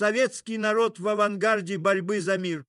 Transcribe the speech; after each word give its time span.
Советский 0.00 0.56
народ 0.56 0.98
в 0.98 1.06
авангарде 1.08 1.76
борьбы 1.76 2.22
за 2.22 2.38
мир. 2.38 2.64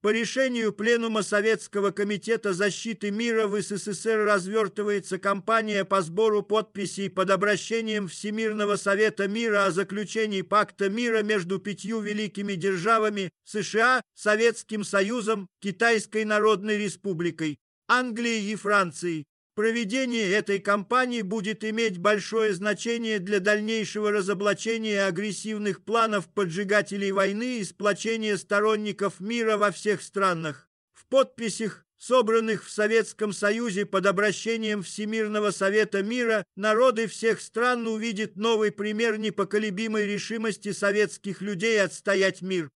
По 0.00 0.10
решению 0.10 0.72
Пленума 0.72 1.22
Советского 1.24 1.90
комитета 1.90 2.52
защиты 2.52 3.10
мира 3.10 3.48
в 3.48 3.60
СССР 3.60 4.18
развертывается 4.18 5.18
кампания 5.18 5.84
по 5.84 6.02
сбору 6.02 6.44
подписей 6.44 7.10
под 7.10 7.30
обращением 7.30 8.06
Всемирного 8.06 8.76
Совета 8.76 9.26
мира 9.26 9.66
о 9.66 9.72
заключении 9.72 10.42
пакта 10.42 10.88
мира 10.88 11.24
между 11.24 11.58
пятью 11.58 11.98
великими 11.98 12.54
державами 12.54 13.32
США, 13.42 14.00
Советским 14.14 14.84
Союзом, 14.84 15.48
Китайской 15.60 16.24
Народной 16.24 16.78
Республикой, 16.78 17.58
Англией 17.88 18.52
и 18.52 18.54
Францией. 18.54 19.26
Проведение 19.54 20.32
этой 20.32 20.58
кампании 20.58 21.22
будет 21.22 21.62
иметь 21.62 21.98
большое 21.98 22.54
значение 22.54 23.20
для 23.20 23.38
дальнейшего 23.38 24.10
разоблачения 24.10 25.06
агрессивных 25.06 25.84
планов 25.84 26.28
поджигателей 26.28 27.12
войны 27.12 27.60
и 27.60 27.64
сплочения 27.64 28.36
сторонников 28.36 29.20
мира 29.20 29.56
во 29.56 29.70
всех 29.70 30.02
странах. 30.02 30.68
В 30.92 31.06
подписях, 31.06 31.86
собранных 31.96 32.64
в 32.64 32.70
Советском 32.72 33.32
Союзе 33.32 33.86
под 33.86 34.06
обращением 34.06 34.82
Всемирного 34.82 35.52
Совета 35.52 36.02
мира, 36.02 36.44
народы 36.56 37.06
всех 37.06 37.40
стран 37.40 37.86
увидят 37.86 38.34
новый 38.34 38.72
пример 38.72 39.18
непоколебимой 39.18 40.04
решимости 40.04 40.72
советских 40.72 41.40
людей 41.40 41.80
отстоять 41.80 42.42
мир. 42.42 42.70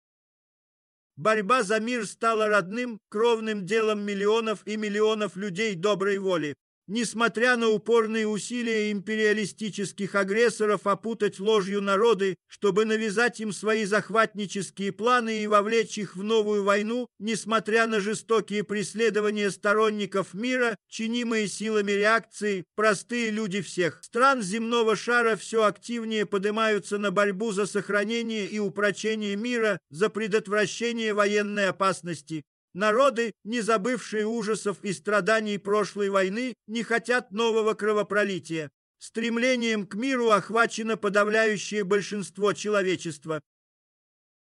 Борьба 1.17 1.63
за 1.63 1.81
мир 1.81 2.07
стала 2.07 2.49
родным, 2.49 3.01
кровным 3.09 3.65
делом 3.65 4.03
миллионов 4.03 4.61
и 4.67 4.77
миллионов 4.77 5.37
людей 5.37 5.75
доброй 5.75 6.19
воли. 6.19 6.55
Несмотря 6.89 7.57
на 7.57 7.69
упорные 7.69 8.29
усилия 8.29 8.93
империалистических 8.93 10.15
агрессоров 10.15 10.87
опутать 10.87 11.41
ложью 11.41 11.83
народы, 11.83 12.37
чтобы 12.47 12.85
навязать 12.85 13.41
им 13.41 13.53
свои 13.53 13.85
захватнические 13.85 14.93
планы 14.93 15.43
и 15.43 15.49
вовлечь 15.49 15.99
их 15.99 16.15
в 16.15 16.23
новую 16.23 16.63
войну, 16.63 17.09
несмотря 17.19 17.89
на 17.89 17.99
жестокие 17.99 18.63
преследования 18.63 19.51
сторонников 19.51 20.33
мира, 20.33 20.77
чинимые 20.89 21.49
силами 21.49 21.91
реакции, 21.91 22.65
простые 22.77 23.31
люди 23.31 23.63
всех 23.63 24.05
стран 24.05 24.41
земного 24.41 24.95
шара 24.95 25.35
все 25.35 25.65
активнее 25.65 26.25
поднимаются 26.25 26.99
на 26.99 27.11
борьбу 27.11 27.51
за 27.51 27.67
сохранение 27.67 28.47
и 28.47 28.61
упрочение 28.61 29.35
мира, 29.35 29.81
за 29.91 30.09
предотвращение 30.09 31.15
военной 31.15 31.67
опасности. 31.67 32.45
Народы, 32.77 33.33
не 33.43 33.63
забывшие 33.63 34.27
ужасов 34.27 34.77
и 34.83 34.93
страданий 34.93 35.57
прошлой 35.57 36.11
войны, 36.11 36.53
не 36.67 36.83
хотят 36.83 37.33
нового 37.33 37.73
кровопролития. 37.73 38.71
Стремлением 38.99 39.87
к 39.87 39.95
миру 39.95 40.29
охвачено 40.29 40.99
подавляющее 40.99 41.85
большинство 41.85 42.53
человечества. 42.53 43.41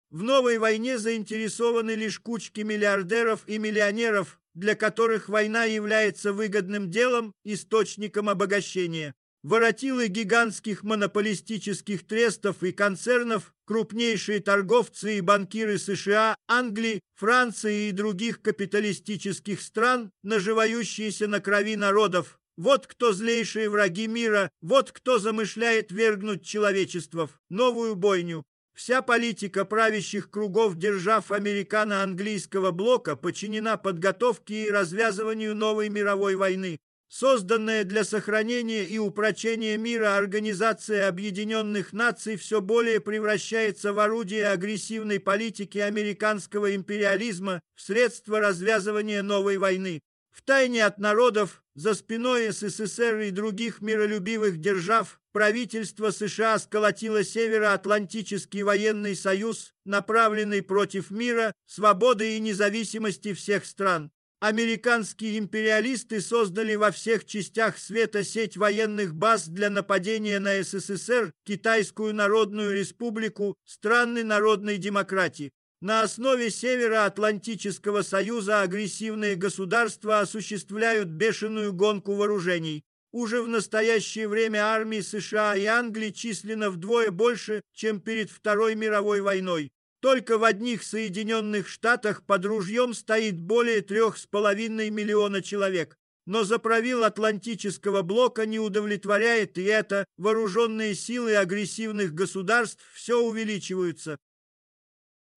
В 0.09 0.21
новой 0.21 0.57
войне 0.57 0.97
заинтересованы 0.97 1.91
лишь 1.91 2.19
кучки 2.19 2.59
миллиардеров 2.59 3.47
и 3.47 3.57
миллионеров, 3.57 4.41
для 4.53 4.75
которых 4.75 5.29
война 5.29 5.63
является 5.63 6.33
выгодным 6.33 6.91
делом, 6.91 7.31
источником 7.45 8.27
обогащения. 8.27 9.15
Воротилы 9.41 10.07
гигантских 10.07 10.83
монополистических 10.83 12.05
трестов 12.05 12.61
и 12.61 12.73
концернов, 12.73 13.53
крупнейшие 13.65 14.41
торговцы 14.41 15.17
и 15.17 15.21
банкиры 15.21 15.77
США, 15.77 16.35
Англии, 16.49 16.99
Франции 17.15 17.87
и 17.87 17.93
других 17.93 18.41
капиталистических 18.41 19.61
стран, 19.61 20.11
наживающиеся 20.23 21.27
на 21.27 21.39
крови 21.39 21.77
народов. 21.77 22.37
Вот 22.57 22.87
кто 22.87 23.13
злейшие 23.13 23.69
враги 23.69 24.07
мира, 24.07 24.51
вот 24.61 24.91
кто 24.91 25.19
замышляет 25.19 25.93
вергнуть 25.93 26.43
человечество 26.43 27.27
в 27.27 27.39
новую 27.49 27.95
бойню. 27.95 28.43
Вся 28.75 29.01
политика 29.01 29.63
правящих 29.63 30.29
кругов 30.29 30.75
держав 30.75 31.31
американо-английского 31.31 32.71
блока 32.71 33.15
подчинена 33.15 33.77
подготовке 33.77 34.65
и 34.65 34.69
развязыванию 34.69 35.55
новой 35.55 35.87
мировой 35.87 36.35
войны. 36.35 36.79
Созданная 37.09 37.85
для 37.85 38.03
сохранения 38.03 38.83
и 38.83 38.99
упрочения 38.99 39.77
мира 39.77 40.15
Организация 40.15 41.07
Объединенных 41.07 41.91
Наций 41.91 42.35
все 42.35 42.61
более 42.61 42.99
превращается 42.99 43.93
в 43.93 43.99
орудие 43.99 44.47
агрессивной 44.47 45.19
политики 45.19 45.79
американского 45.79 46.75
империализма 46.75 47.61
в 47.73 47.81
средство 47.81 48.39
развязывания 48.39 49.23
новой 49.23 49.57
войны. 49.57 50.01
В 50.29 50.43
тайне 50.43 50.85
от 50.85 50.99
народов, 50.99 51.63
за 51.73 51.95
спиной 51.95 52.51
СССР 52.51 53.17
и 53.21 53.31
других 53.31 53.81
миролюбивых 53.81 54.59
держав, 54.59 55.19
правительство 55.31 56.11
США 56.11 56.59
сколотило 56.59 57.23
Североатлантический 57.23 58.61
военный 58.61 59.15
союз, 59.15 59.73
направленный 59.83 60.61
против 60.61 61.09
мира, 61.09 61.53
свободы 61.65 62.37
и 62.37 62.39
независимости 62.39 63.33
всех 63.33 63.65
стран. 63.65 64.11
Американские 64.39 65.37
империалисты 65.37 66.21
создали 66.21 66.75
во 66.75 66.91
всех 66.91 67.25
частях 67.25 67.77
света 67.77 68.23
сеть 68.23 68.55
военных 68.55 69.13
баз 69.13 69.49
для 69.49 69.69
нападения 69.69 70.39
на 70.39 70.63
СССР, 70.63 71.33
Китайскую 71.43 72.15
Народную 72.15 72.73
Республику, 72.73 73.57
страны 73.65 74.23
народной 74.23 74.77
демократии. 74.77 75.51
На 75.81 76.03
основе 76.03 76.51
Североатлантического 76.51 78.01
союза 78.01 78.61
агрессивные 78.61 79.35
государства 79.35 80.21
осуществляют 80.21 81.09
бешеную 81.09 81.73
гонку 81.73 82.15
вооружений. 82.15 82.85
Уже 83.11 83.41
в 83.41 83.49
настоящее 83.49 84.29
время 84.29 84.59
армии 84.59 85.01
США 85.01 85.57
и 85.57 85.65
Англии 85.65 86.11
численно 86.11 86.69
вдвое 86.69 87.11
больше, 87.11 87.61
чем 87.73 87.99
перед 87.99 88.29
Второй 88.29 88.75
мировой 88.75 89.19
войной. 89.19 89.71
Только 90.01 90.37
в 90.37 90.45
одних 90.45 90.83
Соединенных 90.83 91.67
Штатах 91.67 92.23
под 92.25 92.45
ружьем 92.45 92.93
стоит 92.93 93.39
более 93.39 93.81
трех 93.81 94.17
с 94.17 94.25
половиной 94.25 94.89
миллиона 94.89 95.41
человек. 95.41 95.97
Но 96.25 96.43
за 96.43 96.59
правил 96.59 97.03
Атлантического 97.03 98.01
блока 98.01 98.45
не 98.45 98.59
удовлетворяет 98.59 99.57
и 99.57 99.63
это. 99.63 100.05
Вооруженные 100.17 100.95
силы 100.95 101.35
агрессивных 101.35 102.13
государств 102.13 102.81
все 102.93 103.19
увеличиваются. 103.19 104.17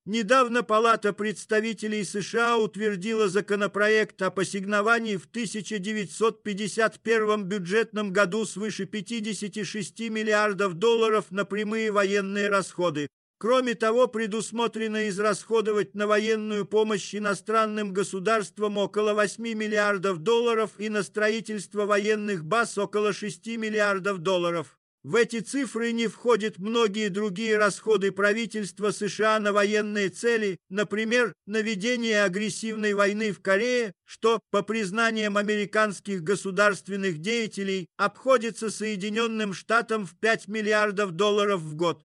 Недавно 0.04 0.64
Палата 0.64 1.12
представителей 1.12 2.02
США 2.04 2.58
утвердила 2.58 3.28
законопроект 3.28 4.20
о 4.22 4.32
посигновании 4.32 5.14
в 5.16 5.26
1951 5.26 7.44
бюджетном 7.44 8.12
году 8.12 8.44
свыше 8.44 8.84
56 8.84 10.10
миллиардов 10.10 10.74
долларов 10.74 11.30
на 11.30 11.44
прямые 11.44 11.92
военные 11.92 12.48
расходы. 12.48 13.06
Кроме 13.42 13.74
того, 13.74 14.06
предусмотрено 14.06 15.08
израсходовать 15.08 15.96
на 15.96 16.06
военную 16.06 16.64
помощь 16.64 17.12
иностранным 17.12 17.92
государствам 17.92 18.78
около 18.78 19.14
8 19.14 19.42
миллиардов 19.42 20.18
долларов 20.18 20.70
и 20.78 20.88
на 20.88 21.02
строительство 21.02 21.84
военных 21.84 22.44
баз 22.44 22.78
около 22.78 23.12
6 23.12 23.44
миллиардов 23.56 24.18
долларов. 24.18 24.78
В 25.02 25.16
эти 25.16 25.40
цифры 25.40 25.90
не 25.90 26.06
входят 26.06 26.58
многие 26.58 27.08
другие 27.08 27.58
расходы 27.58 28.12
правительства 28.12 28.92
США 28.92 29.40
на 29.40 29.52
военные 29.52 30.10
цели, 30.10 30.58
например, 30.70 31.34
на 31.44 31.62
ведение 31.62 32.22
агрессивной 32.22 32.94
войны 32.94 33.32
в 33.32 33.42
Корее, 33.42 33.92
что, 34.04 34.38
по 34.52 34.62
признаниям 34.62 35.36
американских 35.36 36.22
государственных 36.22 37.18
деятелей, 37.18 37.88
обходится 37.96 38.70
Соединенным 38.70 39.52
Штатам 39.52 40.06
в 40.06 40.16
5 40.20 40.46
миллиардов 40.46 41.10
долларов 41.10 41.60
в 41.60 41.74
год. 41.74 42.04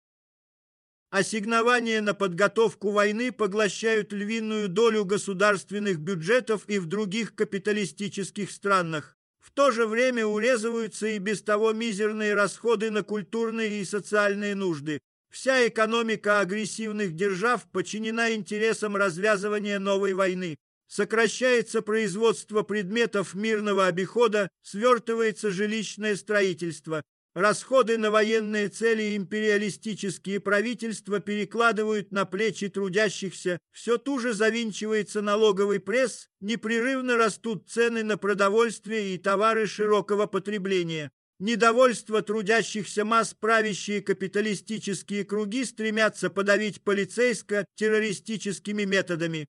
Ассигнования 1.11 2.01
на 2.01 2.13
подготовку 2.13 2.91
войны 2.91 3.33
поглощают 3.33 4.13
львиную 4.13 4.69
долю 4.69 5.03
государственных 5.03 5.99
бюджетов 5.99 6.63
и 6.67 6.79
в 6.79 6.85
других 6.85 7.35
капиталистических 7.35 8.49
странах. 8.49 9.17
В 9.41 9.51
то 9.51 9.71
же 9.71 9.87
время 9.87 10.25
урезываются 10.25 11.07
и 11.07 11.17
без 11.17 11.41
того 11.41 11.73
мизерные 11.73 12.33
расходы 12.33 12.91
на 12.91 13.03
культурные 13.03 13.81
и 13.81 13.85
социальные 13.85 14.55
нужды. 14.55 15.01
Вся 15.29 15.67
экономика 15.67 16.39
агрессивных 16.39 17.13
держав 17.13 17.69
подчинена 17.69 18.33
интересам 18.33 18.95
развязывания 18.95 19.79
новой 19.79 20.13
войны. 20.13 20.55
Сокращается 20.87 21.81
производство 21.81 22.63
предметов 22.63 23.33
мирного 23.33 23.87
обихода, 23.87 24.49
свертывается 24.61 25.51
жилищное 25.51 26.15
строительство. 26.15 27.03
Расходы 27.33 27.97
на 27.97 28.11
военные 28.11 28.67
цели 28.67 29.15
империалистические 29.15 30.41
правительства 30.41 31.21
перекладывают 31.21 32.11
на 32.11 32.25
плечи 32.25 32.67
трудящихся, 32.67 33.57
все 33.71 33.97
туже 33.97 34.33
завинчивается 34.33 35.21
налоговый 35.21 35.79
пресс, 35.79 36.27
непрерывно 36.41 37.15
растут 37.15 37.69
цены 37.69 38.03
на 38.03 38.17
продовольствие 38.17 39.15
и 39.15 39.17
товары 39.17 39.65
широкого 39.65 40.25
потребления. 40.25 41.09
Недовольство 41.39 42.21
трудящихся 42.21 43.05
масс 43.05 43.33
правящие 43.33 44.01
капиталистические 44.01 45.23
круги 45.23 45.63
стремятся 45.63 46.29
подавить 46.29 46.83
полицейско-террористическими 46.83 48.83
методами. 48.83 49.47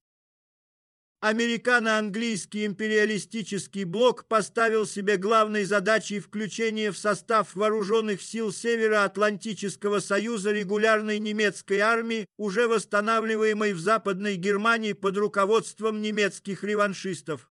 Американо-английский 1.23 2.67
империалистический 2.67 3.85
блок 3.85 4.27
поставил 4.27 4.85
себе 4.85 5.17
главной 5.17 5.63
задачей 5.63 6.19
включение 6.19 6.91
в 6.91 6.99
состав 6.99 7.55
вооруженных 7.55 8.21
сил 8.21 8.51
Североатлантического 8.53 10.01
союза 10.01 10.51
регулярной 10.51 11.21
немецкой 11.21 11.79
армии, 11.79 12.27
уже 12.39 12.67
восстанавливаемой 12.67 13.73
в 13.73 13.79
Западной 13.79 14.35
Германии 14.35 14.95
под 14.95 15.17
руководством 15.17 16.03
немецких 16.03 16.65
реваншистов. 16.65 17.49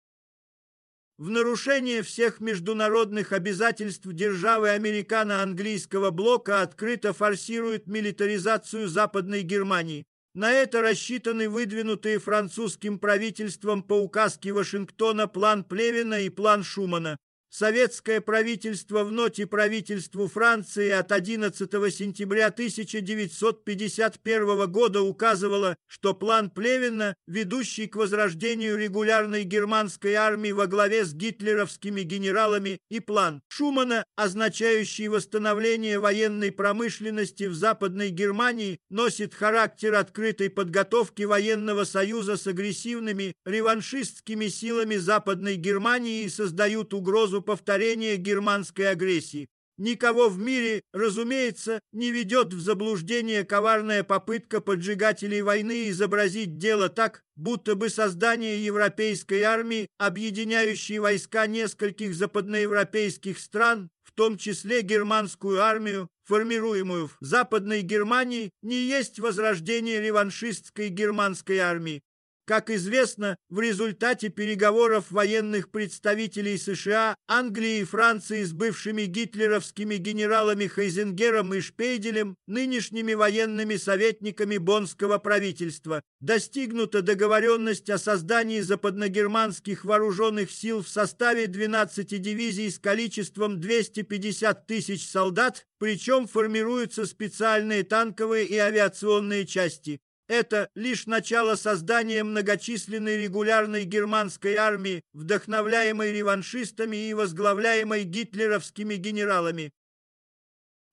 В 1.17 1.29
нарушение 1.29 2.01
всех 2.01 2.41
международных 2.41 3.31
обязательств 3.31 4.05
державы 4.05 4.71
американо-английского 4.71 6.11
блока 6.11 6.61
открыто 6.61 7.13
форсирует 7.13 7.87
милитаризацию 7.87 8.89
Западной 8.89 9.43
Германии. 9.43 10.05
На 10.33 10.53
это 10.53 10.81
рассчитаны 10.81 11.49
выдвинутые 11.49 12.17
французским 12.19 12.99
правительством 12.99 13.83
по 13.83 13.95
указке 13.95 14.53
Вашингтона 14.53 15.27
план 15.27 15.65
Плевина 15.65 16.21
и 16.21 16.29
план 16.29 16.63
Шумана. 16.63 17.17
Советское 17.53 18.21
правительство 18.21 19.03
в 19.03 19.11
ноте 19.11 19.45
правительству 19.45 20.29
Франции 20.29 20.89
от 20.89 21.11
11 21.11 21.69
сентября 21.93 22.47
1951 22.47 24.71
года 24.71 25.01
указывало, 25.01 25.75
что 25.85 26.13
план 26.13 26.49
Плевина, 26.49 27.13
ведущий 27.27 27.87
к 27.87 27.97
возрождению 27.97 28.77
регулярной 28.77 29.43
германской 29.43 30.13
армии 30.13 30.53
во 30.53 30.67
главе 30.67 31.03
с 31.03 31.13
гитлеровскими 31.13 32.03
генералами, 32.03 32.79
и 32.89 33.01
план 33.01 33.41
Шумана, 33.49 34.05
означающий 34.15 35.09
восстановление 35.09 35.99
военной 35.99 36.53
промышленности 36.53 37.47
в 37.47 37.53
Западной 37.53 38.11
Германии, 38.11 38.79
носит 38.89 39.33
характер 39.33 39.95
открытой 39.95 40.49
подготовки 40.49 41.23
военного 41.23 41.83
союза 41.83 42.37
с 42.37 42.47
агрессивными 42.47 43.33
реваншистскими 43.45 44.47
силами 44.47 44.95
Западной 44.95 45.55
Германии 45.55 46.23
и 46.23 46.29
создают 46.29 46.93
угрозу 46.93 47.40
повторения 47.41 48.17
германской 48.17 48.89
агрессии. 48.89 49.49
Никого 49.77 50.29
в 50.29 50.37
мире, 50.37 50.83
разумеется, 50.93 51.79
не 51.91 52.11
ведет 52.11 52.53
в 52.53 52.59
заблуждение 52.59 53.43
коварная 53.43 54.03
попытка 54.03 54.61
поджигателей 54.61 55.41
войны 55.41 55.89
изобразить 55.89 56.59
дело 56.59 56.87
так, 56.87 57.23
будто 57.35 57.73
бы 57.73 57.89
создание 57.89 58.63
европейской 58.63 59.41
армии, 59.41 59.87
объединяющей 59.97 60.99
войска 60.99 61.47
нескольких 61.47 62.13
западноевропейских 62.13 63.39
стран, 63.39 63.89
в 64.03 64.11
том 64.11 64.37
числе 64.37 64.83
германскую 64.83 65.61
армию, 65.61 66.09
формируемую 66.25 67.07
в 67.07 67.17
Западной 67.19 67.81
Германии, 67.81 68.51
не 68.61 68.83
есть 68.83 69.19
возрождение 69.19 69.99
реваншистской 69.99 70.89
германской 70.89 71.57
армии. 71.57 72.03
Как 72.51 72.69
известно, 72.69 73.37
в 73.49 73.61
результате 73.61 74.27
переговоров 74.27 75.05
военных 75.09 75.71
представителей 75.71 76.57
США, 76.57 77.15
Англии 77.25 77.79
и 77.79 77.85
Франции 77.85 78.43
с 78.43 78.51
бывшими 78.51 79.03
гитлеровскими 79.03 79.95
генералами 79.95 80.67
Хайзенгером 80.67 81.53
и 81.53 81.61
Шпейделем, 81.61 82.35
нынешними 82.47 83.13
военными 83.13 83.77
советниками 83.77 84.57
Боннского 84.57 85.17
правительства, 85.17 86.01
достигнута 86.19 87.01
договоренность 87.01 87.89
о 87.89 87.97
создании 87.97 88.59
западногерманских 88.59 89.85
вооруженных 89.85 90.51
сил 90.51 90.83
в 90.83 90.89
составе 90.89 91.47
12 91.47 92.21
дивизий 92.21 92.69
с 92.69 92.79
количеством 92.79 93.61
250 93.61 94.67
тысяч 94.67 95.09
солдат, 95.09 95.65
причем 95.79 96.27
формируются 96.27 97.05
специальные 97.05 97.83
танковые 97.83 98.45
и 98.45 98.57
авиационные 98.57 99.45
части. 99.45 100.01
Это 100.31 100.69
лишь 100.75 101.07
начало 101.07 101.55
создания 101.55 102.23
многочисленной 102.23 103.21
регулярной 103.21 103.83
германской 103.83 104.55
армии, 104.55 105.03
вдохновляемой 105.11 106.13
реваншистами 106.13 106.95
и 107.09 107.13
возглавляемой 107.13 108.05
гитлеровскими 108.05 108.95
генералами. 108.95 109.73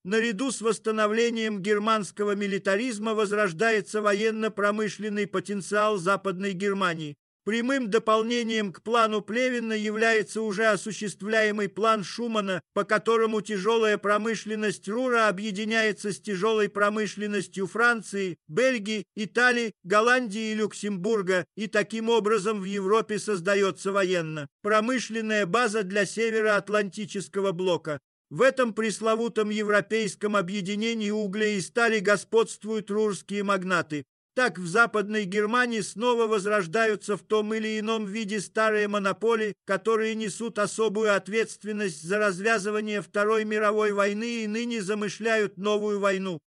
Наряду 0.02 0.50
с 0.50 0.60
восстановлением 0.60 1.62
германского 1.62 2.34
милитаризма 2.34 3.14
возрождается 3.14 4.02
военно-промышленный 4.02 5.28
потенциал 5.28 5.98
Западной 5.98 6.52
Германии. 6.52 7.16
Прямым 7.48 7.88
дополнением 7.88 8.74
к 8.74 8.82
плану 8.82 9.22
Плевина 9.22 9.72
является 9.72 10.42
уже 10.42 10.66
осуществляемый 10.66 11.70
план 11.70 12.04
Шумана, 12.04 12.60
по 12.74 12.84
которому 12.84 13.40
тяжелая 13.40 13.96
промышленность 13.96 14.86
Рура 14.86 15.28
объединяется 15.28 16.12
с 16.12 16.20
тяжелой 16.20 16.68
промышленностью 16.68 17.66
Франции, 17.66 18.36
Бельгии, 18.48 19.06
Италии, 19.16 19.72
Голландии 19.82 20.50
и 20.50 20.54
Люксембурга, 20.56 21.46
и 21.56 21.68
таким 21.68 22.10
образом 22.10 22.60
в 22.60 22.64
Европе 22.64 23.18
создается 23.18 23.92
военно-промышленная 23.92 25.46
база 25.46 25.84
для 25.84 26.04
Североатлантического 26.04 27.52
блока. 27.52 27.98
В 28.28 28.42
этом 28.42 28.74
пресловутом 28.74 29.48
европейском 29.48 30.36
объединении 30.36 31.10
угля 31.10 31.46
и 31.46 31.62
стали 31.62 32.00
господствуют 32.00 32.90
рурские 32.90 33.42
магнаты. 33.42 34.04
Так 34.38 34.56
в 34.56 34.68
Западной 34.68 35.24
Германии 35.24 35.80
снова 35.80 36.28
возрождаются 36.28 37.16
в 37.16 37.24
том 37.24 37.52
или 37.54 37.80
ином 37.80 38.06
виде 38.06 38.40
старые 38.40 38.86
монополии, 38.86 39.54
которые 39.64 40.14
несут 40.14 40.60
особую 40.60 41.12
ответственность 41.12 42.00
за 42.04 42.18
развязывание 42.18 43.02
Второй 43.02 43.44
мировой 43.44 43.90
войны 43.90 44.44
и 44.44 44.46
ныне 44.46 44.80
замышляют 44.80 45.56
новую 45.56 45.98
войну. 45.98 46.38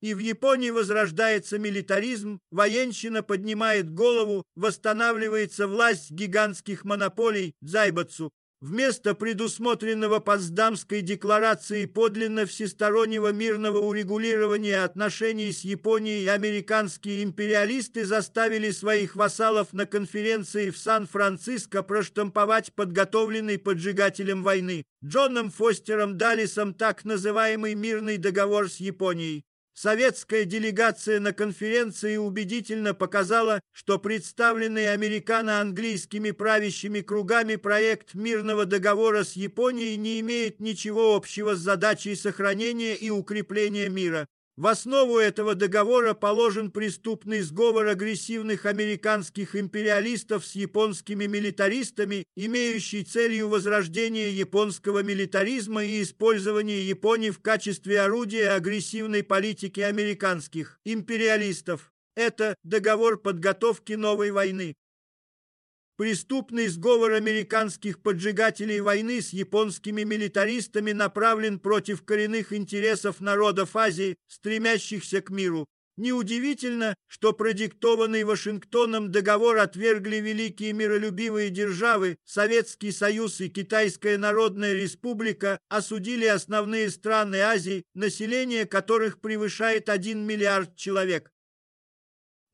И 0.00 0.14
в 0.14 0.18
Японии 0.18 0.70
возрождается 0.70 1.60
милитаризм, 1.60 2.40
военщина 2.50 3.22
поднимает 3.22 3.94
голову, 3.94 4.42
восстанавливается 4.56 5.68
власть 5.68 6.10
гигантских 6.10 6.84
монополий 6.84 7.54
Зайбацу, 7.60 8.32
Вместо 8.64 9.14
предусмотренного 9.14 10.20
Потсдамской 10.20 11.02
декларацией 11.02 11.86
подлинно 11.86 12.46
всестороннего 12.46 13.30
мирного 13.30 13.76
урегулирования 13.76 14.82
отношений 14.82 15.52
с 15.52 15.64
Японией 15.64 16.26
американские 16.30 17.24
империалисты 17.24 18.06
заставили 18.06 18.70
своих 18.70 19.16
вассалов 19.16 19.74
на 19.74 19.84
конференции 19.84 20.70
в 20.70 20.78
Сан-Франциско 20.78 21.82
проштамповать 21.82 22.72
подготовленный 22.72 23.58
поджигателем 23.58 24.42
войны 24.42 24.86
Джоном 25.04 25.50
Фостером 25.50 26.16
Даллисом 26.16 26.72
так 26.72 27.04
называемый 27.04 27.74
мирный 27.74 28.16
договор 28.16 28.70
с 28.70 28.76
Японией. 28.76 29.44
Советская 29.74 30.44
делегация 30.44 31.18
на 31.18 31.32
конференции 31.32 32.16
убедительно 32.16 32.94
показала, 32.94 33.60
что 33.72 33.98
представленный 33.98 34.92
американо-английскими 34.92 36.30
правящими 36.30 37.00
кругами 37.00 37.56
проект 37.56 38.14
мирного 38.14 38.66
договора 38.66 39.24
с 39.24 39.32
Японией 39.32 39.96
не 39.96 40.20
имеет 40.20 40.60
ничего 40.60 41.16
общего 41.16 41.56
с 41.56 41.58
задачей 41.58 42.14
сохранения 42.14 42.94
и 42.94 43.10
укрепления 43.10 43.88
мира. 43.88 44.28
В 44.56 44.68
основу 44.68 45.18
этого 45.18 45.56
договора 45.56 46.14
положен 46.14 46.70
преступный 46.70 47.40
сговор 47.40 47.88
агрессивных 47.88 48.66
американских 48.66 49.56
империалистов 49.56 50.46
с 50.46 50.54
японскими 50.54 51.26
милитаристами, 51.26 52.24
имеющий 52.36 53.02
целью 53.02 53.48
возрождения 53.48 54.30
японского 54.30 55.02
милитаризма 55.02 55.84
и 55.84 56.00
использования 56.02 56.82
Японии 56.82 57.30
в 57.30 57.40
качестве 57.40 58.00
орудия 58.00 58.50
агрессивной 58.50 59.24
политики 59.24 59.80
американских 59.80 60.78
империалистов. 60.84 61.92
Это 62.14 62.54
договор 62.62 63.18
подготовки 63.18 63.94
новой 63.94 64.30
войны. 64.30 64.76
Преступный 65.96 66.66
сговор 66.66 67.12
американских 67.12 68.02
поджигателей 68.02 68.80
войны 68.80 69.22
с 69.22 69.32
японскими 69.32 70.02
милитаристами 70.02 70.90
направлен 70.90 71.60
против 71.60 72.04
коренных 72.04 72.52
интересов 72.52 73.20
народов 73.20 73.76
Азии, 73.76 74.16
стремящихся 74.26 75.20
к 75.20 75.30
миру. 75.30 75.68
Неудивительно, 75.96 76.96
что 77.06 77.32
продиктованный 77.32 78.24
Вашингтоном 78.24 79.12
договор 79.12 79.58
отвергли 79.58 80.16
великие 80.16 80.72
миролюбивые 80.72 81.50
державы, 81.50 82.16
Советский 82.24 82.90
Союз 82.90 83.40
и 83.40 83.48
Китайская 83.48 84.18
Народная 84.18 84.72
Республика 84.72 85.60
осудили 85.68 86.26
основные 86.26 86.90
страны 86.90 87.36
Азии, 87.36 87.84
население 87.94 88.64
которых 88.64 89.20
превышает 89.20 89.88
1 89.88 90.26
миллиард 90.26 90.74
человек. 90.74 91.30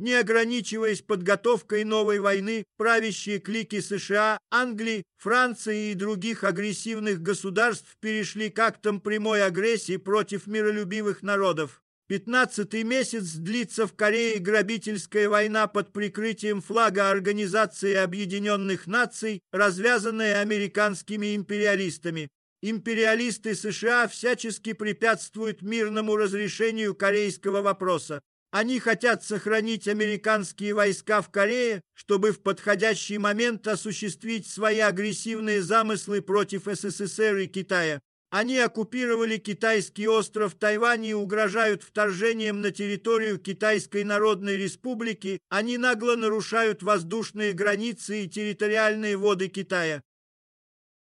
Не 0.01 0.15
ограничиваясь 0.15 1.03
подготовкой 1.03 1.85
новой 1.85 2.21
войны, 2.21 2.65
правящие 2.79 3.39
клики 3.39 3.81
США, 3.81 4.39
Англии, 4.51 5.03
Франции 5.19 5.91
и 5.91 5.95
других 5.95 6.43
агрессивных 6.43 7.21
государств 7.21 7.99
перешли 8.01 8.49
к 8.49 8.59
актам 8.61 9.03
прямой 9.03 9.45
агрессии 9.45 9.99
против 9.99 10.47
миролюбивых 10.47 11.23
народов. 11.23 11.83
Пятнадцатый 12.09 12.83
месяц 12.83 13.35
длится 13.35 13.87
в 13.87 13.95
Корее 13.95 14.39
грабительская 14.39 15.29
война 15.29 15.67
под 15.67 15.93
прикрытием 15.93 16.63
флага 16.63 17.11
Организации 17.11 17.93
Объединенных 17.93 18.87
Наций, 18.87 19.43
развязанная 19.53 20.41
американскими 20.41 21.37
империалистами. 21.37 22.31
Империалисты 22.63 23.55
США 23.55 24.09
всячески 24.09 24.73
препятствуют 24.73 25.61
мирному 25.61 26.17
разрешению 26.17 26.95
корейского 26.95 27.61
вопроса. 27.61 28.23
Они 28.51 28.81
хотят 28.81 29.23
сохранить 29.23 29.87
американские 29.87 30.75
войска 30.75 31.23
в 31.23 31.31
Корее, 31.31 31.83
чтобы 31.95 32.33
в 32.33 32.41
подходящий 32.41 33.19
момент 33.19 33.69
осуществить 33.69 34.49
свои 34.49 34.81
агрессивные 34.81 35.63
замыслы 35.63 36.21
против 36.21 36.65
СССР 36.65 37.37
и 37.37 37.47
Китая. 37.47 38.01
Они 38.31 38.59
оккупировали 38.59 39.39
китайский 39.39 40.07
остров 40.07 40.55
Тайвань 40.55 41.05
и 41.05 41.15
угрожают 41.15 41.83
вторжением 41.83 42.61
на 42.61 42.71
территорию 42.71 43.39
Китайской 43.39 44.05
Народной 44.05 44.57
Республики. 44.57 45.41
Они 45.49 45.79
нагло 45.79 46.15
нарушают 46.15 46.83
воздушные 46.85 47.53
границы 47.53 48.25
и 48.25 48.29
территориальные 48.29 49.17
воды 49.17 49.49
Китая. 49.49 50.03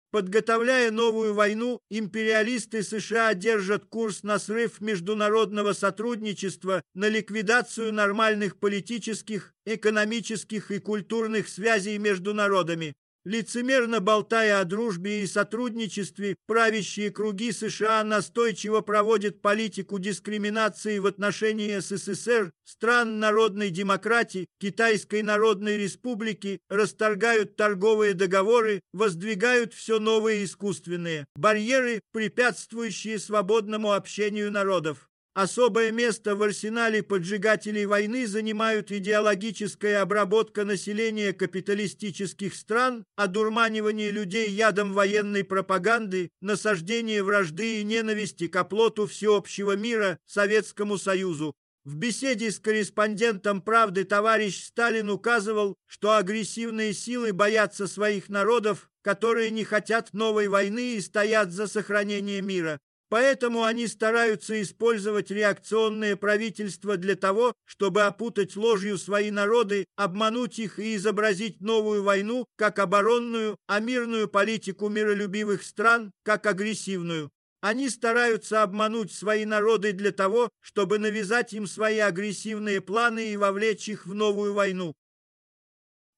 Подготовляя 0.10 0.90
новую 0.90 1.34
войну, 1.34 1.82
империалисты 1.90 2.82
США 2.82 3.34
держат 3.34 3.86
курс 3.86 4.24
на 4.24 4.40
срыв 4.40 4.80
международного 4.80 5.74
сотрудничества, 5.74 6.82
на 6.94 7.10
ликвидацию 7.10 7.94
нормальных 7.94 8.58
политических, 8.58 9.54
экономических 9.66 10.72
и 10.72 10.80
культурных 10.80 11.50
связей 11.50 11.98
между 11.98 12.34
народами. 12.34 12.94
Лицемерно 13.28 14.00
болтая 14.00 14.62
о 14.62 14.64
дружбе 14.64 15.22
и 15.22 15.28
сотрудничестве, 15.28 16.38
правящие 16.46 17.12
круги 17.12 17.52
США 17.52 18.06
настойчиво 18.06 18.80
проводят 18.80 19.42
политику 19.42 20.00
дискриминации 20.00 20.98
в 21.00 21.06
отношении 21.08 21.78
СССР, 21.78 22.54
стран 22.64 23.20
народной 23.20 23.70
демократии, 23.70 24.48
Китайской 24.62 25.24
Народной 25.24 25.76
Республики, 25.76 26.62
расторгают 26.70 27.58
торговые 27.58 28.14
договоры, 28.14 28.80
воздвигают 28.94 29.74
все 29.74 30.00
новые 30.00 30.46
искусственные 30.46 31.26
барьеры, 31.36 32.00
препятствующие 32.14 33.20
свободному 33.20 33.92
общению 33.92 34.54
народов. 34.54 35.07
Особое 35.38 35.92
место 35.92 36.36
в 36.36 36.42
арсенале 36.42 37.04
поджигателей 37.04 37.86
войны 37.86 38.26
занимают 38.26 38.92
идеологическая 38.92 40.02
обработка 40.02 40.66
населения 40.66 41.32
капиталистических 41.32 42.56
стран, 42.56 43.06
одурманивание 43.16 44.10
людей 44.10 44.50
ядом 44.50 44.94
военной 44.94 45.44
пропаганды, 45.44 46.32
насаждение 46.42 47.22
вражды 47.22 47.82
и 47.82 47.84
ненависти 47.84 48.48
к 48.48 48.56
оплоту 48.56 49.06
всеобщего 49.06 49.76
мира 49.76 50.18
Советскому 50.26 50.98
Союзу. 50.98 51.54
В 51.86 51.98
беседе 51.98 52.50
с 52.50 52.60
корреспондентом 52.60 53.62
«Правды» 53.62 54.06
товарищ 54.06 54.66
Сталин 54.66 55.12
указывал, 55.12 55.76
что 55.86 56.18
агрессивные 56.18 56.96
силы 56.96 57.32
боятся 57.32 57.86
своих 57.86 58.30
народов, 58.30 58.90
которые 59.04 59.52
не 59.52 59.66
хотят 59.66 60.14
новой 60.14 60.48
войны 60.48 60.96
и 60.96 61.00
стоят 61.00 61.52
за 61.52 61.68
сохранение 61.68 62.42
мира. 62.42 62.80
Поэтому 63.10 63.64
они 63.64 63.88
стараются 63.88 64.62
использовать 64.62 65.32
реакционное 65.32 66.18
правительство 66.18 66.98
для 66.98 67.16
того, 67.16 67.54
чтобы 67.66 68.02
опутать 68.02 68.58
ложью 68.58 68.98
свои 68.98 69.32
народы, 69.32 69.86
обмануть 69.96 70.60
их 70.60 70.78
и 70.78 70.96
изобразить 70.98 71.62
новую 71.62 72.04
войну 72.04 72.46
как 72.58 72.80
оборонную, 72.80 73.56
а 73.68 73.80
мирную 73.80 74.28
политику 74.28 74.90
миролюбивых 74.90 75.64
стран 75.64 76.12
как 76.24 76.46
агрессивную. 76.46 77.32
Они 77.62 77.90
стараются 77.90 78.62
обмануть 78.62 79.12
свои 79.12 79.46
народы 79.46 79.94
для 79.94 80.12
того, 80.12 80.50
чтобы 80.62 81.00
навязать 81.00 81.54
им 81.54 81.66
свои 81.66 82.00
агрессивные 82.00 82.82
планы 82.82 83.32
и 83.32 83.38
вовлечь 83.38 83.88
их 83.90 84.06
в 84.06 84.14
новую 84.14 84.54
войну. 84.54 84.94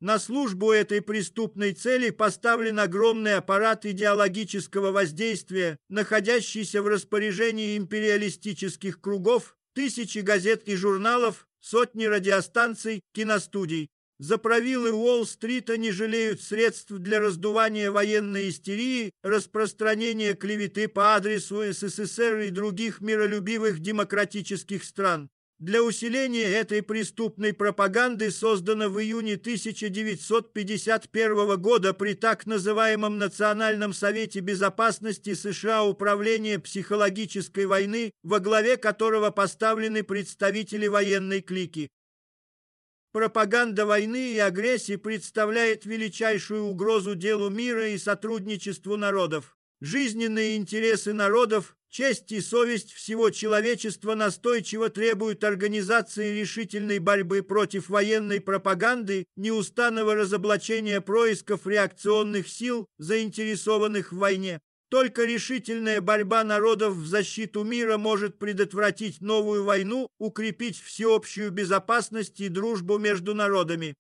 На 0.02 0.18
службу 0.18 0.72
этой 0.72 1.02
преступной 1.02 1.74
цели 1.74 2.10
поставлен 2.10 2.80
огромный 2.80 3.36
аппарат 3.36 3.86
идеологического 3.86 4.92
воздействия, 4.92 5.78
находящийся 5.90 6.82
в 6.82 6.88
распоряжении 6.88 7.78
империалистических 7.78 9.02
кругов, 9.02 9.58
тысячи 9.74 10.20
газет 10.20 10.64
и 10.70 10.76
журналов, 10.76 11.48
сотни 11.60 12.06
радиостанций, 12.06 13.02
киностудий. 13.14 13.90
Заправилы 14.20 14.92
Уолл-стрита 14.92 15.78
не 15.78 15.92
жалеют 15.92 16.42
средств 16.42 16.92
для 16.92 17.20
раздувания 17.20 17.92
военной 17.92 18.50
истерии, 18.50 19.12
распространения 19.22 20.34
клеветы 20.34 20.88
по 20.88 21.16
адресу 21.16 21.62
СССР 21.74 22.40
и 22.40 22.50
других 22.52 23.02
миролюбивых 23.02 23.80
демократических 23.80 24.86
стран. 24.86 25.30
Для 25.60 25.84
усиления 25.84 26.46
этой 26.46 26.82
преступной 26.82 27.52
пропаганды 27.52 28.32
создано 28.32 28.88
в 28.88 28.98
июне 29.02 29.34
1951 29.34 31.62
года 31.62 31.94
при 31.94 32.14
так 32.14 32.46
называемом 32.46 33.18
Национальном 33.18 33.92
совете 33.92 34.40
безопасности 34.40 35.34
США 35.34 35.84
Управление 35.84 36.60
психологической 36.60 37.66
войны, 37.66 38.14
во 38.24 38.40
главе 38.40 38.78
которого 38.78 39.32
поставлены 39.32 40.04
представители 40.04 40.88
военной 40.88 41.42
клики. 41.42 41.90
Пропаганда 43.12 43.86
войны 43.86 44.36
и 44.36 44.40
агрессии 44.40 44.96
представляет 44.96 45.84
величайшую 45.84 46.68
угрозу 46.68 47.16
делу 47.16 47.50
мира 47.50 47.90
и 47.90 47.98
сотрудничеству 47.98 48.96
народов. 48.96 49.58
Жизненные 49.82 50.56
интересы 50.56 51.12
народов 51.12 51.76
Честь 51.90 52.32
и 52.32 52.40
совесть 52.40 52.94
всего 52.94 53.32
человечества 53.32 54.14
настойчиво 54.14 54.90
требуют 54.90 55.44
организации 55.44 56.40
решительной 56.40 57.00
борьбы 57.00 57.42
против 57.42 57.90
военной 57.90 58.40
пропаганды, 58.40 59.26
неустанного 59.36 60.14
разоблачения 60.14 61.02
происков 61.02 61.66
реакционных 61.66 62.48
сил, 62.48 62.86
заинтересованных 63.00 64.12
в 64.12 64.18
войне. 64.18 64.60
Только 64.90 65.26
решительная 65.26 66.00
борьба 66.00 66.44
народов 66.44 66.94
в 66.94 67.08
защиту 67.08 67.64
мира 67.64 67.98
может 67.98 68.38
предотвратить 68.38 69.22
новую 69.22 69.64
войну, 69.64 70.10
укрепить 70.20 70.80
всеобщую 70.80 71.52
безопасность 71.52 72.40
и 72.40 72.50
дружбу 72.50 73.00
между 73.00 73.34
народами. 73.34 73.96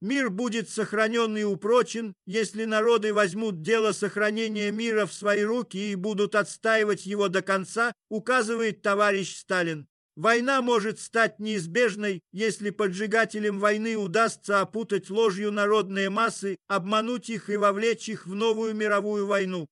Мир 0.00 0.30
будет 0.30 0.70
сохранен 0.70 1.36
и 1.36 1.42
упрочен, 1.42 2.14
если 2.24 2.64
народы 2.64 3.12
возьмут 3.12 3.60
дело 3.60 3.92
сохранения 3.92 4.70
мира 4.70 5.04
в 5.04 5.12
свои 5.12 5.42
руки 5.42 5.92
и 5.92 5.94
будут 5.94 6.34
отстаивать 6.34 7.04
его 7.04 7.28
до 7.28 7.42
конца, 7.42 7.92
указывает 8.08 8.80
товарищ 8.80 9.36
Сталин. 9.36 9.86
Война 10.16 10.62
может 10.62 11.00
стать 11.00 11.38
неизбежной, 11.38 12.20
если 12.32 12.70
поджигателям 12.70 13.58
войны 13.58 13.96
удастся 13.96 14.60
опутать 14.60 15.10
ложью 15.10 15.52
народные 15.52 16.10
массы, 16.10 16.56
обмануть 16.66 17.28
их 17.28 17.50
и 17.50 17.56
вовлечь 17.56 18.08
их 18.08 18.26
в 18.26 18.34
новую 18.34 18.74
мировую 18.74 19.26
войну. 19.26 19.66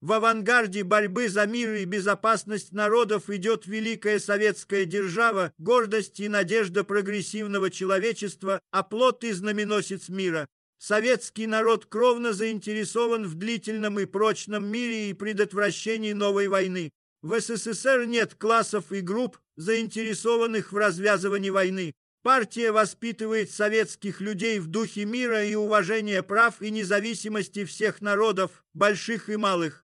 В 0.00 0.12
авангарде 0.12 0.82
борьбы 0.82 1.28
за 1.28 1.44
мир 1.44 1.74
и 1.74 1.84
безопасность 1.84 2.72
народов 2.72 3.28
идет 3.28 3.66
великая 3.66 4.18
советская 4.18 4.86
держава, 4.86 5.52
гордость 5.58 6.20
и 6.20 6.28
надежда 6.28 6.84
прогрессивного 6.84 7.70
человечества, 7.70 8.62
а 8.70 8.82
плод 8.82 9.24
и 9.24 9.32
знаменосец 9.32 10.08
мира. 10.08 10.48
Советский 10.78 11.46
народ 11.46 11.84
кровно 11.84 12.32
заинтересован 12.32 13.26
в 13.26 13.34
длительном 13.34 14.00
и 14.00 14.06
прочном 14.06 14.66
мире 14.66 15.10
и 15.10 15.12
предотвращении 15.12 16.14
новой 16.14 16.48
войны. 16.48 16.92
В 17.20 17.38
СССР 17.38 18.06
нет 18.06 18.34
классов 18.34 18.92
и 18.92 19.02
групп, 19.02 19.38
заинтересованных 19.56 20.72
в 20.72 20.76
развязывании 20.78 21.50
войны. 21.50 21.92
Партия 22.22 22.72
воспитывает 22.72 23.50
советских 23.50 24.22
людей 24.22 24.58
в 24.60 24.68
духе 24.68 25.04
мира 25.04 25.44
и 25.44 25.54
уважения 25.54 26.22
прав 26.22 26.62
и 26.62 26.70
независимости 26.70 27.66
всех 27.66 28.00
народов, 28.00 28.64
больших 28.72 29.28
и 29.28 29.36
малых. 29.36 29.84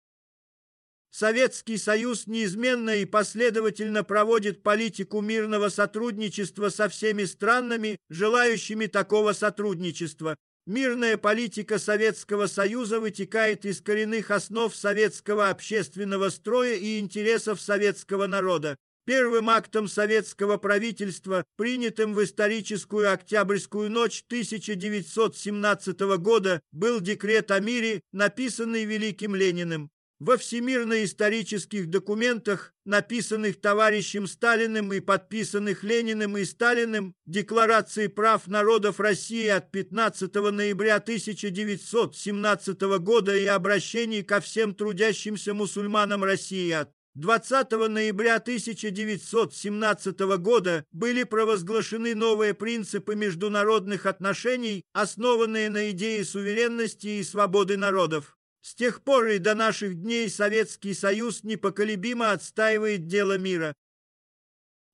Советский 1.12 1.78
Союз 1.78 2.28
неизменно 2.28 2.92
и 2.98 3.06
последовательно 3.06 4.04
проводит 4.04 4.62
политику 4.62 5.22
мирного 5.22 5.70
сотрудничества 5.70 6.70
со 6.70 6.88
всеми 6.88 7.24
странами, 7.26 7.98
желающими 8.10 8.86
такого 8.86 9.34
сотрудничества. 9.34 10.38
Мирная 10.68 11.18
политика 11.18 11.80
Советского 11.80 12.46
Союза 12.46 13.00
вытекает 13.00 13.66
из 13.66 13.82
коренных 13.82 14.30
основ 14.30 14.76
советского 14.76 15.50
общественного 15.50 16.30
строя 16.30 16.76
и 16.76 17.00
интересов 17.00 17.60
советского 17.60 18.28
народа. 18.28 18.78
Первым 19.08 19.50
актом 19.50 19.88
советского 19.88 20.58
правительства, 20.58 21.44
принятым 21.58 22.14
в 22.14 22.24
историческую 22.24 23.12
Октябрьскую 23.12 23.90
ночь 23.90 24.24
1917 24.28 26.00
года, 26.20 26.62
был 26.72 27.00
декрет 27.00 27.50
о 27.50 27.60
мире, 27.60 28.02
написанный 28.12 28.86
Великим 28.86 29.34
Лениным. 29.34 29.90
Во 30.20 30.36
всемирно-исторических 30.36 31.90
документах, 31.90 32.74
написанных 32.84 33.62
товарищем 33.62 34.28
Сталиным 34.28 34.92
и 34.92 35.00
подписанных 35.00 35.82
Лениным 35.84 36.38
и 36.38 36.44
Сталиным, 36.44 37.16
Декларации 37.26 38.08
прав 38.08 38.46
народов 38.48 39.00
России 39.00 39.48
от 39.48 39.72
15 39.72 40.36
ноября 40.36 40.98
1917 40.98 42.82
года 43.00 43.34
и 43.34 43.46
обращений 43.46 44.22
ко 44.22 44.42
всем 44.42 44.76
трудящимся 44.76 45.54
мусульманам 45.54 46.26
России 46.26 46.72
от 46.72 46.92
20 47.16 47.72
ноября 47.72 48.36
1917 48.36 50.20
года 50.38 50.84
были 50.92 51.24
провозглашены 51.24 52.14
новые 52.14 52.54
принципы 52.54 53.16
международных 53.16 54.06
отношений, 54.06 54.84
основанные 54.92 55.70
на 55.70 55.92
идее 55.92 56.26
суверенности 56.26 57.08
и 57.08 57.24
свободы 57.24 57.78
народов. 57.78 58.39
С 58.62 58.76
тех 58.76 59.04
пор 59.04 59.28
и 59.28 59.38
до 59.38 59.56
наших 59.56 59.96
дней 59.96 60.30
Советский 60.30 60.94
Союз 60.94 61.44
непоколебимо 61.44 62.32
отстаивает 62.32 63.08
дело 63.08 63.38
мира. 63.38 63.74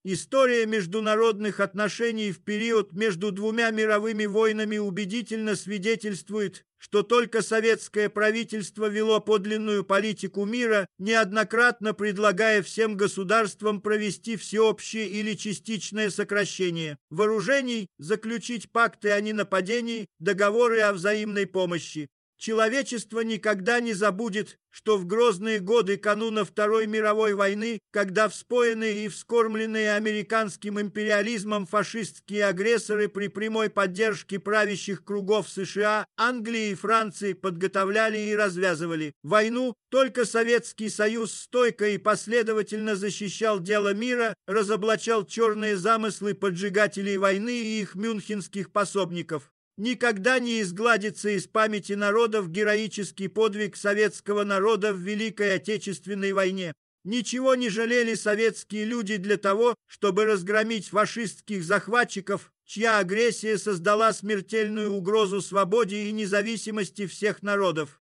История 0.07 0.67
международных 0.67 1.59
отношений 1.59 2.31
в 2.31 2.43
период 2.43 2.93
между 2.93 3.31
двумя 3.31 3.71
мировыми 3.71 4.27
войнами 4.27 4.77
убедительно 4.77 5.55
свидетельствует, 5.55 6.63
что 6.77 7.01
только 7.01 7.41
советское 7.41 8.09
правительство 8.09 8.87
вело 8.87 9.19
подлинную 9.19 9.83
политику 9.83 10.45
мира, 10.45 10.87
неоднократно 10.99 11.95
предлагая 11.95 12.61
всем 12.61 12.95
государствам 12.95 13.81
провести 13.81 14.37
всеобщее 14.37 15.07
или 15.07 15.33
частичное 15.33 16.11
сокращение 16.11 16.99
вооружений, 17.09 17.87
заключить 17.97 18.71
пакты 18.71 19.09
о 19.09 19.19
ненападении, 19.21 20.05
договоры 20.19 20.81
о 20.81 20.93
взаимной 20.93 21.47
помощи. 21.47 22.09
Человечество 22.37 23.21
никогда 23.21 23.79
не 23.79 23.93
забудет, 23.93 24.59
что 24.69 24.97
в 24.97 25.05
грозные 25.05 25.59
годы 25.59 25.95
кануна 25.95 26.43
Второй 26.43 26.85
мировой 26.85 27.33
войны, 27.33 27.79
когда 27.91 28.27
вспоенные 28.27 29.05
и 29.05 29.07
вскормленные 29.07 29.93
американским 29.93 30.79
империализмом 30.79 31.65
фашистские 31.65 32.45
агрессоры 32.45 33.07
при 33.07 33.29
прямой 33.29 33.69
поддержке 33.69 34.37
правящих 34.37 35.05
кругов 35.05 35.47
США, 35.47 36.05
Англии 36.17 36.71
и 36.71 36.75
Франции 36.75 37.31
подготовляли 37.31 38.17
и 38.17 38.35
развязывали 38.35 39.13
войну, 39.23 39.73
только 39.89 40.25
Советский 40.25 40.89
Союз 40.89 41.31
стойко 41.31 41.87
и 41.87 41.97
последовательно 41.97 42.97
защищал 42.97 43.61
дело 43.61 43.93
мира, 43.93 44.35
разоблачал 44.45 45.25
черные 45.25 45.77
замыслы 45.77 46.33
поджигателей 46.33 47.15
войны 47.15 47.61
и 47.61 47.79
их 47.79 47.95
мюнхенских 47.95 48.73
пособников. 48.73 49.54
Никогда 49.77 50.39
не 50.39 50.61
изгладится 50.61 51.29
из 51.29 51.47
памяти 51.47 51.93
народов 51.93 52.49
героический 52.49 53.27
подвиг 53.27 53.75
советского 53.75 54.45
народа 54.45 54.93
в 54.93 54.99
Великой 54.99 55.55
Отечественной 55.55 56.31
войне. 56.31 56.73
Ничего 57.03 57.55
не 57.55 57.69
жалели 57.69 58.15
советские 58.15 58.85
люди 58.85 59.17
для 59.17 59.37
того, 59.37 59.75
чтобы 59.87 60.25
разгромить 60.25 60.87
фашистских 60.87 61.63
захватчиков, 61.63 62.53
чья 62.65 62.99
агрессия 62.99 63.57
создала 63.57 64.13
смертельную 64.13 64.91
угрозу 64.93 65.41
свободе 65.41 66.05
и 66.05 66.11
независимости 66.13 67.05
всех 67.05 67.43
народов. 67.43 68.01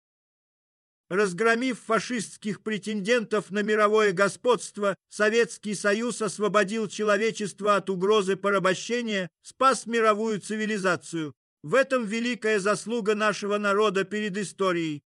Разгромив 1.09 1.79
фашистских 1.81 2.63
претендентов 2.63 3.51
на 3.51 3.63
мировое 3.63 4.13
господство, 4.13 4.97
Советский 5.09 5.75
Союз 5.75 6.23
освободил 6.23 6.89
человечество 6.89 7.77
от 7.77 7.91
угрозы 7.91 8.37
порабощения, 8.37 9.29
спас 9.43 9.87
мировую 9.87 10.41
цивилизацию. 10.41 11.35
В 11.63 11.75
этом 11.75 12.05
великая 12.05 12.61
заслуга 12.61 13.15
нашего 13.15 13.59
народа 13.59 14.05
перед 14.05 14.37
историей. 14.37 15.03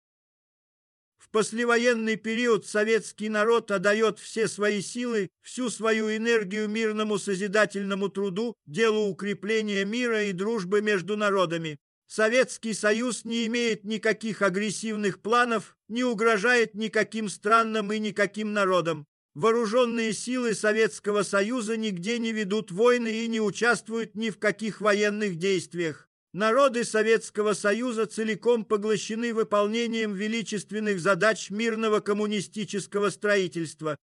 В 1.18 1.28
послевоенный 1.30 2.16
период 2.16 2.66
советский 2.66 3.28
народ 3.28 3.70
отдает 3.70 4.18
все 4.18 4.48
свои 4.48 4.80
силы, 4.80 5.30
всю 5.42 5.70
свою 5.70 6.14
энергию 6.14 6.68
мирному 6.68 7.18
созидательному 7.18 8.08
труду, 8.08 8.56
делу 8.66 9.08
укрепления 9.08 9.84
мира 9.84 10.24
и 10.24 10.32
дружбы 10.32 10.82
между 10.82 11.16
народами. 11.16 11.78
Советский 12.06 12.74
Союз 12.74 13.24
не 13.24 13.46
имеет 13.46 13.84
никаких 13.84 14.42
агрессивных 14.42 15.22
планов, 15.22 15.76
не 15.88 16.02
угрожает 16.02 16.74
никаким 16.74 17.28
странам 17.28 17.92
и 17.92 18.00
никаким 18.00 18.52
народам. 18.52 19.06
Вооруженные 19.34 20.12
силы 20.12 20.54
Советского 20.54 21.22
Союза 21.22 21.76
нигде 21.76 22.18
не 22.18 22.32
ведут 22.32 22.72
войны 22.72 23.24
и 23.24 23.28
не 23.28 23.40
участвуют 23.40 24.16
ни 24.16 24.30
в 24.30 24.38
каких 24.38 24.80
военных 24.80 25.36
действиях. 25.36 26.09
Народы 26.32 26.84
Советского 26.84 27.54
Союза 27.54 28.06
целиком 28.06 28.64
поглощены 28.64 29.34
выполнением 29.34 30.14
величественных 30.14 31.00
задач 31.00 31.50
мирного 31.50 31.98
коммунистического 31.98 33.10
строительства. 33.10 33.96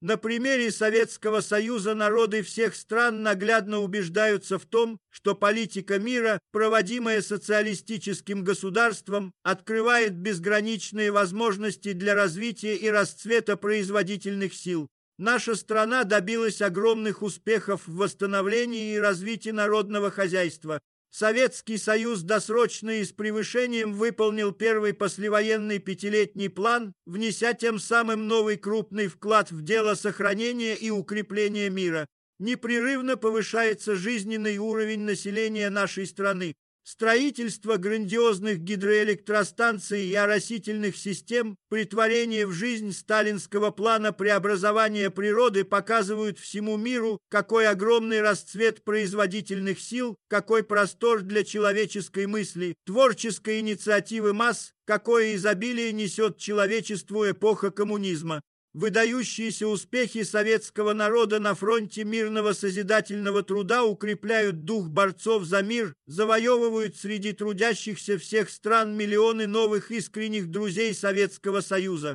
На 0.00 0.16
примере 0.16 0.70
Советского 0.70 1.40
Союза 1.40 1.94
народы 1.94 2.42
всех 2.42 2.76
стран 2.76 3.24
наглядно 3.24 3.80
убеждаются 3.80 4.56
в 4.56 4.64
том, 4.66 4.98
что 5.10 5.34
политика 5.34 5.98
мира, 5.98 6.38
проводимая 6.52 7.22
социалистическим 7.22 8.44
государством, 8.44 9.32
открывает 9.42 10.14
безграничные 10.14 11.10
возможности 11.10 11.92
для 11.92 12.14
развития 12.14 12.76
и 12.76 12.88
расцвета 12.88 13.56
производительных 13.56 14.54
сил. 14.54 14.88
Наша 15.18 15.54
страна 15.54 16.04
добилась 16.04 16.62
огромных 16.62 17.20
успехов 17.20 17.86
в 17.86 17.96
восстановлении 17.96 18.94
и 18.94 18.98
развитии 18.98 19.50
народного 19.50 20.10
хозяйства. 20.10 20.80
Советский 21.10 21.76
Союз 21.76 22.22
досрочно 22.22 23.00
и 23.00 23.04
с 23.04 23.10
превышением 23.12 23.94
выполнил 23.94 24.52
первый 24.52 24.94
послевоенный 24.94 25.80
пятилетний 25.80 26.48
план, 26.48 26.94
внеся 27.04 27.52
тем 27.52 27.80
самым 27.80 28.28
новый 28.28 28.56
крупный 28.56 29.08
вклад 29.08 29.50
в 29.50 29.62
дело 29.62 29.94
сохранения 29.94 30.76
и 30.76 30.90
укрепления 30.90 31.68
мира. 31.68 32.06
Непрерывно 32.38 33.16
повышается 33.16 33.96
жизненный 33.96 34.58
уровень 34.58 35.00
населения 35.00 35.68
нашей 35.68 36.06
страны. 36.06 36.54
Строительство 36.82 37.76
грандиозных 37.76 38.60
гидроэлектростанций 38.60 40.06
и 40.06 40.14
оросительных 40.14 40.96
систем, 40.96 41.56
притворение 41.68 42.46
в 42.46 42.52
жизнь 42.52 42.92
сталинского 42.92 43.70
плана 43.70 44.12
преобразования 44.12 45.10
природы 45.10 45.64
показывают 45.64 46.38
всему 46.38 46.78
миру, 46.78 47.18
какой 47.28 47.68
огромный 47.68 48.22
расцвет 48.22 48.82
производительных 48.82 49.78
сил, 49.78 50.16
какой 50.28 50.64
простор 50.64 51.20
для 51.20 51.44
человеческой 51.44 52.26
мысли, 52.26 52.74
творческой 52.86 53.60
инициативы 53.60 54.32
масс, 54.32 54.72
какое 54.86 55.34
изобилие 55.34 55.92
несет 55.92 56.38
человечеству 56.38 57.30
эпоха 57.30 57.70
коммунизма. 57.70 58.40
Выдающиеся 58.72 59.66
успехи 59.66 60.22
советского 60.22 60.92
народа 60.92 61.40
на 61.40 61.56
фронте 61.56 62.04
мирного 62.04 62.52
созидательного 62.52 63.42
труда 63.42 63.82
укрепляют 63.82 64.64
дух 64.64 64.88
борцов 64.88 65.44
за 65.44 65.62
мир, 65.62 65.96
завоевывают 66.06 66.96
среди 66.96 67.32
трудящихся 67.32 68.16
всех 68.16 68.48
стран 68.48 68.96
миллионы 68.96 69.48
новых 69.48 69.90
искренних 69.90 70.50
друзей 70.50 70.94
Советского 70.94 71.62
Союза. 71.62 72.14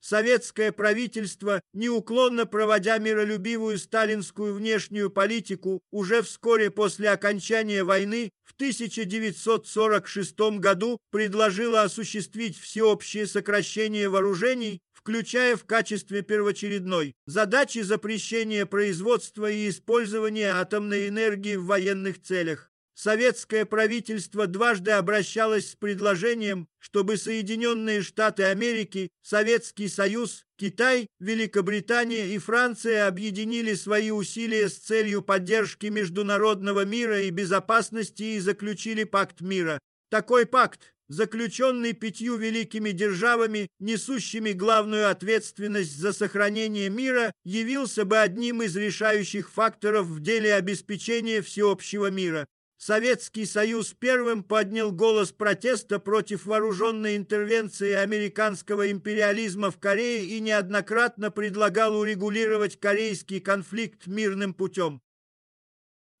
Советское 0.00 0.72
правительство, 0.72 1.60
неуклонно 1.74 2.46
проводя 2.46 2.96
миролюбивую 2.98 3.78
сталинскую 3.78 4.54
внешнюю 4.54 5.10
политику, 5.10 5.82
уже 5.90 6.22
вскоре 6.22 6.70
после 6.70 7.10
окончания 7.10 7.84
войны 7.84 8.30
в 8.44 8.54
1946 8.54 10.58
году 10.58 10.98
предложило 11.10 11.82
осуществить 11.82 12.58
всеобщее 12.58 13.26
сокращение 13.26 14.08
вооружений, 14.08 14.80
включая 15.00 15.56
в 15.56 15.64
качестве 15.64 16.22
первоочередной 16.22 17.14
задачи 17.26 17.80
запрещения 17.80 18.66
производства 18.66 19.50
и 19.50 19.68
использования 19.68 20.52
атомной 20.52 21.08
энергии 21.08 21.56
в 21.56 21.66
военных 21.66 22.22
целях 22.22 22.70
советское 23.00 23.64
правительство 23.64 24.46
дважды 24.46 24.90
обращалось 24.90 25.70
с 25.70 25.74
предложением, 25.74 26.68
чтобы 26.78 27.16
Соединенные 27.16 28.02
Штаты 28.02 28.44
Америки, 28.44 29.08
Советский 29.22 29.88
Союз, 29.88 30.44
Китай, 30.56 31.06
Великобритания 31.18 32.26
и 32.34 32.38
Франция 32.38 33.06
объединили 33.06 33.74
свои 33.74 34.10
усилия 34.10 34.68
с 34.68 34.76
целью 34.76 35.22
поддержки 35.22 35.86
международного 35.86 36.84
мира 36.84 37.22
и 37.22 37.30
безопасности 37.30 38.22
и 38.22 38.38
заключили 38.38 39.04
пакт 39.04 39.40
мира. 39.40 39.78
Такой 40.10 40.44
пакт, 40.44 40.94
заключенный 41.10 41.92
пятью 41.92 42.36
великими 42.36 42.92
державами, 42.92 43.68
несущими 43.80 44.52
главную 44.52 45.10
ответственность 45.10 45.98
за 45.98 46.12
сохранение 46.12 46.88
мира, 46.88 47.32
явился 47.44 48.04
бы 48.04 48.18
одним 48.18 48.62
из 48.62 48.76
решающих 48.76 49.50
факторов 49.50 50.06
в 50.06 50.20
деле 50.20 50.54
обеспечения 50.54 51.42
всеобщего 51.42 52.10
мира. 52.10 52.46
Советский 52.78 53.44
Союз 53.44 53.92
первым 53.92 54.44
поднял 54.44 54.92
голос 54.92 55.32
протеста 55.32 55.98
против 55.98 56.46
вооруженной 56.46 57.16
интервенции 57.16 57.92
американского 57.92 58.90
империализма 58.90 59.70
в 59.72 59.78
Корее 59.78 60.24
и 60.24 60.40
неоднократно 60.40 61.30
предлагал 61.32 61.98
урегулировать 61.98 62.78
корейский 62.78 63.40
конфликт 63.40 64.06
мирным 64.06 64.54
путем. 64.54 65.02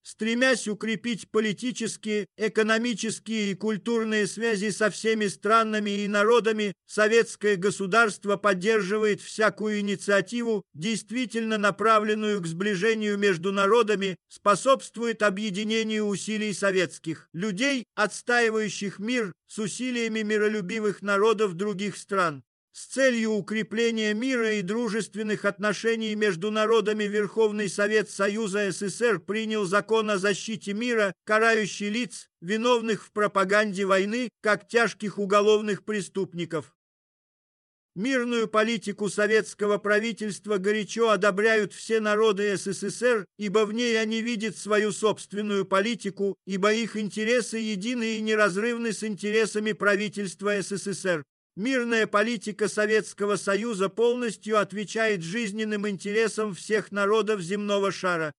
Стремясь 0.02 0.66
укрепить 0.66 1.30
политические, 1.30 2.26
экономические 2.38 3.50
и 3.50 3.54
культурные 3.54 4.26
связи 4.26 4.70
со 4.70 4.90
всеми 4.90 5.26
странами 5.26 5.90
и 5.90 6.08
народами, 6.08 6.72
советское 6.86 7.56
государство 7.56 8.36
поддерживает 8.36 9.20
всякую 9.20 9.80
инициативу, 9.80 10.62
действительно 10.72 11.58
направленную 11.58 12.40
к 12.40 12.46
сближению 12.46 13.18
между 13.18 13.52
народами, 13.52 14.16
способствует 14.28 15.22
объединению 15.22 16.06
усилий 16.06 16.54
советских 16.54 17.28
людей, 17.34 17.84
отстаивающих 17.94 18.98
мир 18.98 19.32
с 19.48 19.58
усилиями 19.58 20.22
миролюбивых 20.22 21.02
народов 21.02 21.54
других 21.54 21.98
стран. 21.98 22.42
С 22.72 22.86
целью 22.86 23.32
укрепления 23.32 24.14
мира 24.14 24.52
и 24.52 24.62
дружественных 24.62 25.44
отношений 25.44 26.14
между 26.14 26.52
народами 26.52 27.04
Верховный 27.04 27.68
Совет 27.68 28.08
Союза 28.08 28.70
СССР 28.70 29.18
принял 29.18 29.64
закон 29.64 30.08
о 30.08 30.18
защите 30.18 30.72
мира, 30.72 31.12
карающий 31.24 31.88
лиц, 31.88 32.28
виновных 32.40 33.04
в 33.04 33.10
пропаганде 33.10 33.86
войны, 33.86 34.28
как 34.40 34.68
тяжких 34.68 35.18
уголовных 35.18 35.84
преступников. 35.84 36.76
Мирную 37.96 38.46
политику 38.46 39.08
советского 39.08 39.78
правительства 39.78 40.58
горячо 40.58 41.10
одобряют 41.10 41.72
все 41.72 41.98
народы 41.98 42.56
СССР, 42.56 43.26
ибо 43.36 43.66
в 43.66 43.72
ней 43.72 44.00
они 44.00 44.22
видят 44.22 44.56
свою 44.56 44.92
собственную 44.92 45.64
политику, 45.64 46.36
ибо 46.46 46.72
их 46.72 46.96
интересы 46.96 47.58
едины 47.58 48.16
и 48.16 48.20
неразрывны 48.20 48.92
с 48.92 49.02
интересами 49.02 49.72
правительства 49.72 50.62
СССР. 50.62 51.24
Мирная 51.56 52.06
политика 52.06 52.68
Советского 52.68 53.36
Союза 53.36 53.88
полностью 53.88 54.58
отвечает 54.58 55.22
жизненным 55.22 55.88
интересам 55.88 56.54
всех 56.54 56.92
народов 56.92 57.40
земного 57.40 57.90
шара. 57.90 58.32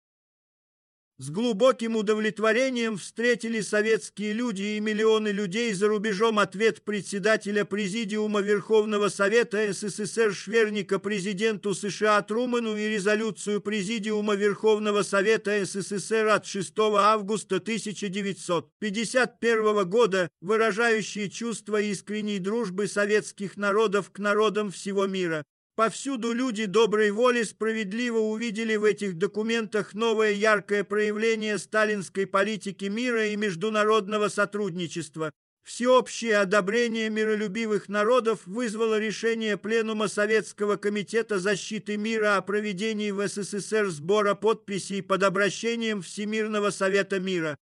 С 1.22 1.28
глубоким 1.28 1.96
удовлетворением 1.96 2.96
встретили 2.96 3.60
советские 3.60 4.32
люди 4.32 4.62
и 4.62 4.80
миллионы 4.80 5.28
людей 5.28 5.74
за 5.74 5.88
рубежом 5.88 6.38
ответ 6.38 6.82
председателя 6.82 7.66
Президиума 7.66 8.40
Верховного 8.40 9.10
Совета 9.10 9.70
СССР 9.70 10.32
Шверника 10.32 10.98
президенту 10.98 11.74
США 11.74 12.22
Труману 12.22 12.74
и 12.74 12.88
резолюцию 12.88 13.60
Президиума 13.60 14.34
Верховного 14.34 15.02
Совета 15.02 15.62
СССР 15.62 16.28
от 16.28 16.46
6 16.46 16.72
августа 16.78 17.56
1951 17.56 19.90
года, 19.90 20.30
выражающие 20.40 21.28
чувство 21.28 21.82
искренней 21.82 22.38
дружбы 22.38 22.88
советских 22.88 23.58
народов 23.58 24.10
к 24.10 24.20
народам 24.20 24.70
всего 24.70 25.06
мира. 25.06 25.44
Повсюду 25.76 26.32
люди 26.32 26.66
доброй 26.66 27.10
воли 27.10 27.42
справедливо 27.42 28.18
увидели 28.18 28.76
в 28.76 28.84
этих 28.84 29.16
документах 29.16 29.94
новое 29.94 30.32
яркое 30.32 30.84
проявление 30.84 31.58
сталинской 31.58 32.26
политики 32.26 32.86
мира 32.86 33.26
и 33.28 33.36
международного 33.36 34.28
сотрудничества. 34.28 35.32
Всеобщее 35.62 36.38
одобрение 36.38 37.10
миролюбивых 37.10 37.88
народов 37.88 38.46
вызвало 38.46 38.98
решение 38.98 39.56
Пленума 39.56 40.08
Советского 40.08 40.76
комитета 40.76 41.38
защиты 41.38 41.96
мира 41.96 42.36
о 42.36 42.42
проведении 42.42 43.10
в 43.10 43.26
СССР 43.26 43.88
сбора 43.90 44.34
подписей 44.34 45.02
под 45.02 45.22
обращением 45.22 46.02
Всемирного 46.02 46.70
Совета 46.70 47.20
мира. 47.20 47.56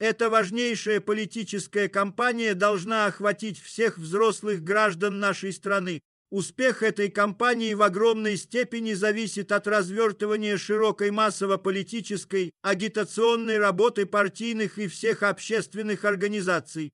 Эта 0.00 0.30
важнейшая 0.30 1.00
политическая 1.00 1.88
кампания 1.88 2.54
должна 2.54 3.06
охватить 3.06 3.60
всех 3.60 3.98
взрослых 3.98 4.64
граждан 4.64 5.20
нашей 5.20 5.52
страны. 5.52 6.00
Успех 6.30 6.84
этой 6.84 7.10
кампании 7.10 7.74
в 7.74 7.82
огромной 7.82 8.36
степени 8.36 8.92
зависит 8.92 9.50
от 9.50 9.66
развертывания 9.66 10.56
широкой 10.58 11.10
массово-политической 11.10 12.52
агитационной 12.62 13.58
работы 13.58 14.06
партийных 14.06 14.78
и 14.78 14.86
всех 14.86 15.24
общественных 15.24 16.04
организаций. 16.04 16.92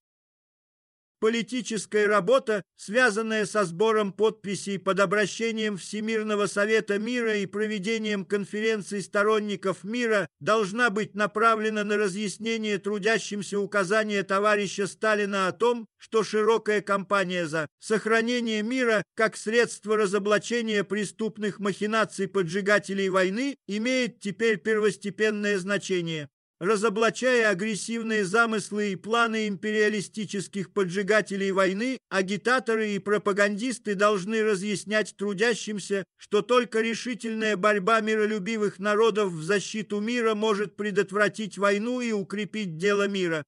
Политическая 1.18 2.06
работа, 2.06 2.62
связанная 2.76 3.46
со 3.46 3.64
сбором 3.64 4.12
подписей 4.12 4.78
под 4.78 5.00
обращением 5.00 5.78
Всемирного 5.78 6.46
Совета 6.46 6.98
Мира 6.98 7.36
и 7.36 7.46
проведением 7.46 8.26
конференций 8.26 9.00
сторонников 9.00 9.82
мира, 9.82 10.28
должна 10.40 10.90
быть 10.90 11.14
направлена 11.14 11.84
на 11.84 11.96
разъяснение 11.96 12.76
трудящимся 12.78 13.58
указания 13.58 14.22
товарища 14.24 14.86
Сталина 14.86 15.48
о 15.48 15.52
том, 15.52 15.88
что 15.96 16.22
широкая 16.22 16.82
кампания 16.82 17.46
за 17.46 17.66
сохранение 17.78 18.62
мира 18.62 19.02
как 19.14 19.38
средство 19.38 19.96
разоблачения 19.96 20.84
преступных 20.84 21.60
махинаций 21.60 22.28
поджигателей 22.28 23.08
войны 23.08 23.56
имеет 23.66 24.20
теперь 24.20 24.58
первостепенное 24.58 25.58
значение 25.58 26.28
разоблачая 26.60 27.50
агрессивные 27.50 28.24
замыслы 28.24 28.92
и 28.92 28.96
планы 28.96 29.48
империалистических 29.48 30.72
поджигателей 30.72 31.52
войны, 31.52 31.98
агитаторы 32.08 32.90
и 32.90 32.98
пропагандисты 32.98 33.94
должны 33.94 34.42
разъяснять 34.42 35.16
трудящимся, 35.16 36.04
что 36.16 36.42
только 36.42 36.80
решительная 36.80 37.56
борьба 37.56 38.00
миролюбивых 38.00 38.78
народов 38.78 39.32
в 39.32 39.42
защиту 39.42 40.00
мира 40.00 40.34
может 40.34 40.76
предотвратить 40.76 41.58
войну 41.58 42.00
и 42.00 42.12
укрепить 42.12 42.76
дело 42.76 43.08
мира. 43.08 43.44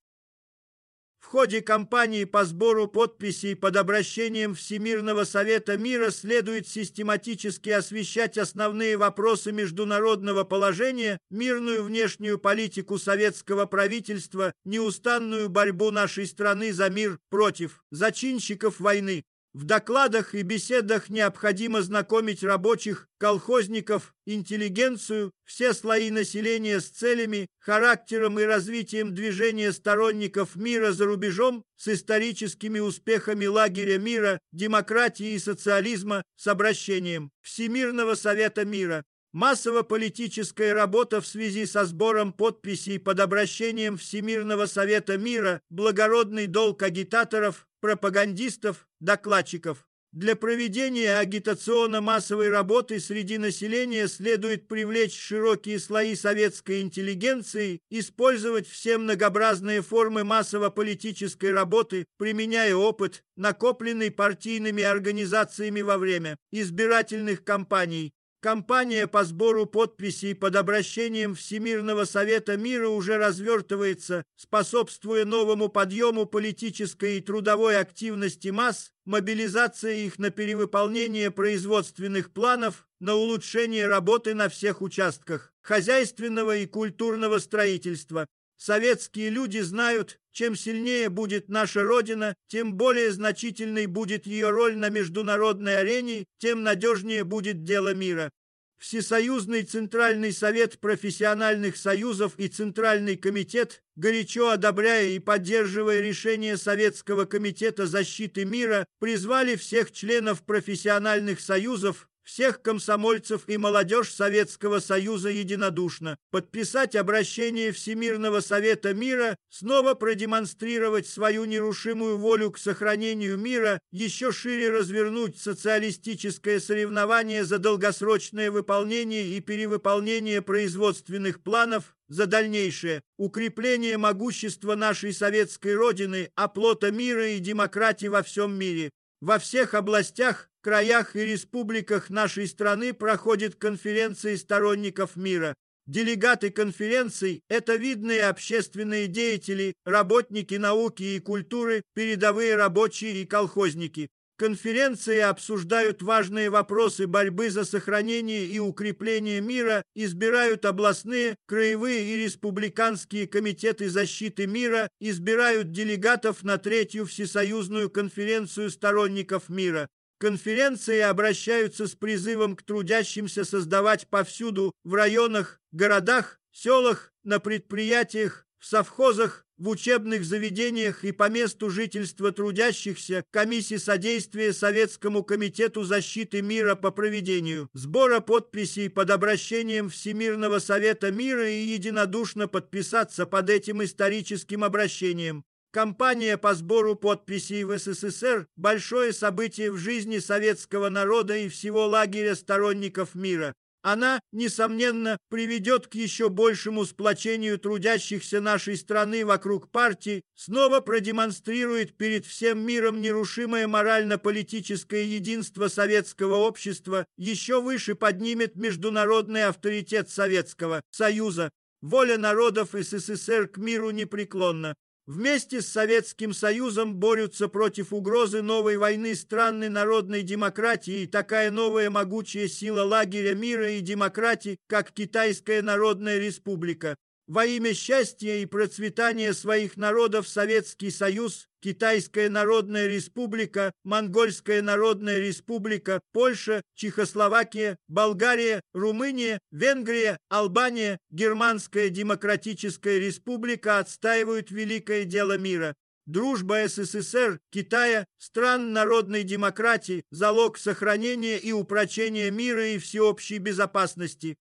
В 1.21 1.27
ходе 1.27 1.61
кампании 1.61 2.25
по 2.25 2.45
сбору 2.45 2.87
подписей 2.87 3.55
под 3.55 3.77
обращением 3.77 4.55
Всемирного 4.55 5.25
Совета 5.25 5.77
Мира 5.77 6.11
следует 6.11 6.69
систематически 6.69 7.71
освещать 7.71 8.39
основные 8.39 8.97
вопросы 8.97 9.53
международного 9.53 10.45
положения, 10.45 11.19
мирную 11.31 11.83
внешнюю 11.83 12.39
политику 12.39 12.99
советского 12.99 13.67
правительства, 13.67 14.53
неустанную 14.65 15.49
борьбу 15.49 15.91
нашей 15.91 16.27
страны 16.27 16.73
за 16.73 16.89
мир 16.89 17.19
против 17.31 17.83
зачинщиков 17.91 18.81
войны. 18.81 19.25
В 19.59 19.65
докладах 19.65 20.37
и 20.37 20.43
беседах 20.43 21.11
необходимо 21.11 21.83
знакомить 21.83 22.45
рабочих, 22.45 23.09
колхозников, 23.19 24.15
интеллигенцию, 24.25 25.33
все 25.45 25.75
слои 25.75 26.13
населения 26.13 26.79
с 26.79 26.89
целями, 26.91 27.49
характером 27.59 28.39
и 28.39 28.45
развитием 28.45 29.17
движения 29.17 29.73
сторонников 29.73 30.55
мира 30.55 30.93
за 30.93 31.07
рубежом, 31.07 31.65
с 31.77 31.89
историческими 31.89 32.79
успехами 32.79 33.47
лагеря 33.47 33.99
мира, 33.99 34.39
демократии 34.53 35.33
и 35.33 35.41
социализма, 35.41 36.23
с 36.37 36.47
обращением 36.47 37.33
Всемирного 37.43 38.15
Совета 38.15 38.65
Мира, 38.65 39.03
Массово-политическая 39.33 40.73
работа 40.73 41.21
в 41.21 41.27
связи 41.27 41.67
со 41.67 41.85
сбором 41.85 42.33
подписей 42.33 42.99
под 42.99 43.21
обращением 43.21 43.99
Всемирного 43.99 44.67
Совета 44.67 45.19
Мира, 45.19 45.61
благородный 45.69 46.47
долг 46.47 46.83
агитаторов, 46.83 47.67
пропагандистов, 47.81 48.88
докладчиков. 49.01 49.89
Для 50.13 50.37
проведения 50.37 51.19
агитационно-массовой 51.19 52.49
работы 52.49 52.99
среди 52.99 53.37
населения 53.37 54.09
следует 54.09 54.67
привлечь 54.67 55.15
широкие 55.15 55.79
слои 55.79 56.15
советской 56.15 56.81
интеллигенции, 56.81 57.81
использовать 57.91 58.67
все 58.67 58.97
многообразные 58.97 59.83
формы 59.83 60.25
массово-политической 60.25 61.53
работы, 61.53 62.07
применяя 62.17 62.75
опыт, 62.75 63.23
накопленный 63.37 64.11
партийными 64.11 64.83
организациями 64.83 65.83
во 65.83 65.99
время 65.99 66.39
избирательных 66.53 67.45
кампаний, 67.45 68.15
Кампания 68.41 69.09
по 69.09 69.25
сбору 69.25 69.67
подписей 69.67 70.33
под 70.33 70.55
обращением 70.55 71.35
Всемирного 71.35 72.05
Совета 72.05 72.57
Мира 72.57 72.89
уже 72.89 73.17
развертывается, 73.17 74.23
способствуя 74.37 75.25
новому 75.25 75.69
подъему 75.69 76.25
политической 76.25 77.19
и 77.19 77.21
трудовой 77.21 77.77
активности 77.81 78.49
масс, 78.49 78.93
мобилизация 79.05 79.95
их 79.95 80.21
на 80.21 80.31
перевыполнение 80.31 81.33
производственных 81.33 82.33
планов, 82.33 82.87
на 83.01 83.17
улучшение 83.17 83.89
работы 83.89 84.35
на 84.35 84.49
всех 84.49 84.83
участках 84.83 85.53
хозяйственного 85.61 86.59
и 86.59 86.67
культурного 86.67 87.39
строительства, 87.39 88.27
Советские 88.59 89.31
люди 89.31 89.61
знают, 89.61 90.19
чем 90.33 90.57
сильнее 90.57 91.11
будет 91.11 91.49
наша 91.49 91.85
Родина, 91.85 92.35
тем 92.49 92.75
более 92.75 93.13
значительной 93.13 93.87
будет 93.87 94.27
ее 94.27 94.51
роль 94.51 94.77
на 94.77 94.89
международной 94.89 95.79
арене, 95.79 96.27
тем 96.39 96.65
надежнее 96.65 97.23
будет 97.23 97.63
дело 97.63 97.95
мира. 97.95 98.31
Всесоюзный 98.77 99.63
Центральный 99.63 100.33
Совет 100.33 100.81
профессиональных 100.81 101.77
союзов 101.77 102.35
и 102.37 102.49
Центральный 102.49 103.17
комитет, 103.17 103.83
горячо 103.95 104.51
одобряя 104.51 105.07
и 105.09 105.21
поддерживая 105.21 106.01
решение 106.01 106.57
Советского 106.57 107.27
комитета 107.27 107.87
защиты 107.87 108.45
мира, 108.45 108.87
призвали 108.99 109.55
всех 109.55 109.93
членов 109.93 110.43
профессиональных 110.43 111.41
союзов 111.41 112.09
всех 112.29 112.61
комсомольцев 112.61 113.49
и 113.49 113.57
молодежь 113.57 114.13
Советского 114.13 114.81
Союза 114.81 115.31
единодушно, 115.31 116.19
подписать 116.31 116.95
обращение 116.95 117.73
Всемирного 117.73 118.41
Совета 118.41 118.93
Мира, 118.93 119.39
снова 119.49 119.95
продемонстрировать 119.95 121.07
свою 121.07 121.47
нерушимую 121.47 122.19
волю 122.19 122.51
к 122.51 122.59
сохранению 122.59 123.39
мира, 123.39 123.81
еще 123.93 124.31
шире 124.31 124.69
развернуть 124.71 125.41
социалистическое 125.41 126.61
соревнование 126.61 127.47
за 127.47 127.59
долгосрочное 127.59 128.51
выполнение 128.51 129.29
и 129.29 129.41
перевыполнение 129.41 130.43
производственных 130.43 131.43
планов, 131.43 131.97
за 132.09 132.27
дальнейшее 132.27 133.01
укрепление 133.17 133.97
могущества 133.97 134.75
нашей 134.75 135.15
советской 135.15 135.75
Родины, 135.75 136.31
оплота 136.35 136.91
мира 136.91 137.29
и 137.29 137.39
демократии 137.39 138.07
во 138.07 138.23
всем 138.23 138.55
мире. 138.55 138.91
Во 139.21 139.39
всех 139.39 139.75
областях 139.75 140.48
краях 140.61 141.17
и 141.17 141.25
республиках 141.25 142.11
нашей 142.11 142.47
страны 142.47 142.93
проходят 142.93 143.55
конференции 143.55 144.37
сторонников 144.37 145.17
мира. 145.17 145.55
Делегаты 145.87 146.51
конференций– 146.51 147.41
это 147.49 147.77
видные 147.77 148.25
общественные 148.25 149.07
деятели, 149.07 149.73
работники 149.87 150.55
науки 150.57 151.03
и 151.03 151.19
культуры, 151.19 151.83
передовые 151.95 152.57
рабочие 152.57 153.23
и 153.23 153.25
колхозники. 153.25 154.11
Конференции 154.39 155.19
обсуждают 155.19 156.01
важные 156.01 156.49
вопросы 156.49 157.09
борьбы 157.09 157.51
за 157.51 157.65
сохранение 157.65 158.45
и 158.45 158.61
укрепление 158.61 159.41
мира, 159.41 159.83
избирают 159.97 160.65
областные, 160.65 161.35
краевые 161.47 162.05
и 162.05 162.23
республиканские 162.23 163.27
комитеты 163.27 163.91
защиты 163.91 164.47
мира, 164.47 164.91
избирают 165.01 165.73
делегатов 165.73 166.45
на 166.45 166.57
третью 166.59 167.05
всесоюзную 167.07 167.91
конференцию 167.91 168.71
сторонников 168.71 169.49
мира. 169.49 169.89
Конференции 170.19 170.99
обращаются 170.99 171.87
с 171.87 171.95
призывом 171.95 172.57
к 172.57 172.65
трудящимся 172.65 173.45
создавать 173.45 174.09
повсюду 174.09 174.73
в 174.83 174.95
районах, 174.95 175.61
городах, 175.71 176.41
селах, 176.51 177.13
на 177.23 177.39
предприятиях, 177.39 178.45
в 178.59 178.67
совхозах, 178.67 179.47
в 179.59 179.69
учебных 179.69 180.25
заведениях 180.25 181.05
и 181.05 181.13
по 181.13 181.29
месту 181.29 181.71
жительства 181.71 182.33
трудящихся 182.33 183.25
комиссии 183.31 183.77
содействия 183.77 184.53
Советскому 184.53 185.23
комитету 185.23 185.85
защиты 185.85 186.43
мира 186.43 186.75
по 186.75 186.91
проведению 186.91 187.69
сбора 187.73 188.21
подписей 188.21 188.89
под 188.89 189.11
обращением 189.11 189.89
Всемирного 189.89 190.59
совета 190.59 191.13
мира 191.13 191.49
и 191.49 191.61
единодушно 191.63 192.49
подписаться 192.49 193.27
под 193.27 193.51
этим 193.51 193.83
историческим 193.85 194.65
обращением. 194.65 195.45
Кампания 195.71 196.39
по 196.39 196.55
сбору 196.55 196.97
подписей 196.97 197.63
в 197.65 197.77
СССР– 197.79 198.47
большое 198.57 199.13
событие 199.13 199.71
в 199.71 199.77
жизни 199.77 200.19
советского 200.19 200.89
народа 200.89 201.37
и 201.37 201.51
всего 201.51 201.87
лагеря 201.87 202.35
сторонников 202.35 203.15
мира. 203.15 203.53
Она, 203.83 204.19
несомненно, 204.33 205.19
приведет 205.29 205.87
к 205.87 205.95
еще 205.95 206.31
большему 206.31 206.87
сплочению 206.87 207.59
трудящихся 207.59 208.41
нашей 208.41 208.79
страны 208.79 209.27
вокруг 209.27 209.71
партии, 209.71 210.23
снова 210.35 210.81
продемонстрирует 210.81 211.99
перед 211.99 212.25
всем 212.25 212.61
миром 212.61 213.03
нерушимое 213.03 213.69
морально-политическое 213.69 215.05
единство 215.05 215.69
советского 215.69 216.37
общества, 216.37 217.05
еще 217.19 217.61
выше 217.61 217.95
поднимет 217.95 218.57
международный 218.57 219.45
авторитет 219.45 220.09
Советского 220.09 220.81
Союза. 220.91 221.51
Воля 221.83 222.17
народов 222.17 222.71
СССР 222.73 223.49
к 223.49 223.59
миру 223.59 223.91
непреклонна. 223.91 224.75
Вместе 225.09 225.63
с 225.63 225.69
Советским 225.69 226.35
Союзом 226.35 226.97
борются 226.97 227.49
против 227.49 227.95
угрозы 227.95 228.43
новой 228.43 228.77
войны 228.77 229.15
страны 229.15 229.71
народной 229.71 230.23
демократии 230.23 231.05
и 231.05 231.07
такая 231.07 231.51
новая 231.51 231.89
могучая 231.89 232.47
сила 232.47 232.83
лагеря 232.83 233.35
мира 233.35 233.71
и 233.71 233.81
демократии, 233.81 234.59
как 234.67 234.93
Китайская 234.93 235.63
Народная 235.63 236.19
Республика. 236.19 236.95
Во 237.29 237.45
имя 237.45 237.75
счастья 237.75 238.37
и 238.37 238.47
процветания 238.47 239.35
своих 239.35 239.77
народов 239.77 240.27
Советский 240.27 240.91
Союз, 240.91 241.47
Китайская 241.61 242.31
Народная 242.31 242.87
Республика, 242.87 243.71
Монгольская 243.85 244.63
Народная 244.63 245.19
Республика, 245.19 246.01
Польша, 246.13 246.63
Чехословакия, 246.75 247.77
Болгария, 247.87 248.63
Румыния, 248.73 249.41
Венгрия, 249.51 250.17
Албания, 250.31 250.97
Германская 251.11 251.91
Демократическая 251.91 252.99
Республика 252.99 253.79
отстаивают 253.79 254.51
великое 254.51 255.05
дело 255.05 255.37
мира. 255.37 255.75
Дружба 256.07 256.67
СССР, 256.67 257.41
Китая, 257.51 258.07
стран 258.17 258.73
народной 258.73 259.23
демократии– 259.23 260.03
залог 260.11 260.57
сохранения 260.57 261.37
и 261.37 261.53
упрочения 261.53 262.31
мира 262.31 262.69
и 262.69 262.79
всеобщей 262.79 263.37
безопасности. 263.37 264.39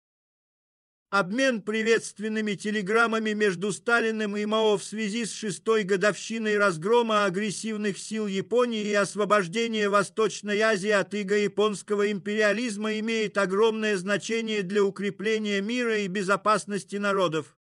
Обмен 1.10 1.60
приветственными 1.60 2.54
телеграммами 2.54 3.32
между 3.32 3.72
Сталиным 3.72 4.36
и 4.36 4.44
Мао 4.44 4.78
в 4.78 4.84
связи 4.84 5.24
с 5.24 5.32
шестой 5.32 5.82
годовщиной 5.82 6.56
разгрома 6.56 7.24
агрессивных 7.24 7.98
сил 7.98 8.28
Японии 8.28 8.84
и 8.84 8.94
освобождения 8.94 9.88
Восточной 9.88 10.60
Азии 10.60 10.90
от 10.90 11.12
иго 11.14 11.36
японского 11.36 12.12
империализма 12.12 12.96
имеет 13.00 13.38
огромное 13.38 13.96
значение 13.96 14.62
для 14.62 14.84
укрепления 14.84 15.60
мира 15.60 15.98
и 15.98 16.06
безопасности 16.06 16.94
народов. 16.94 17.56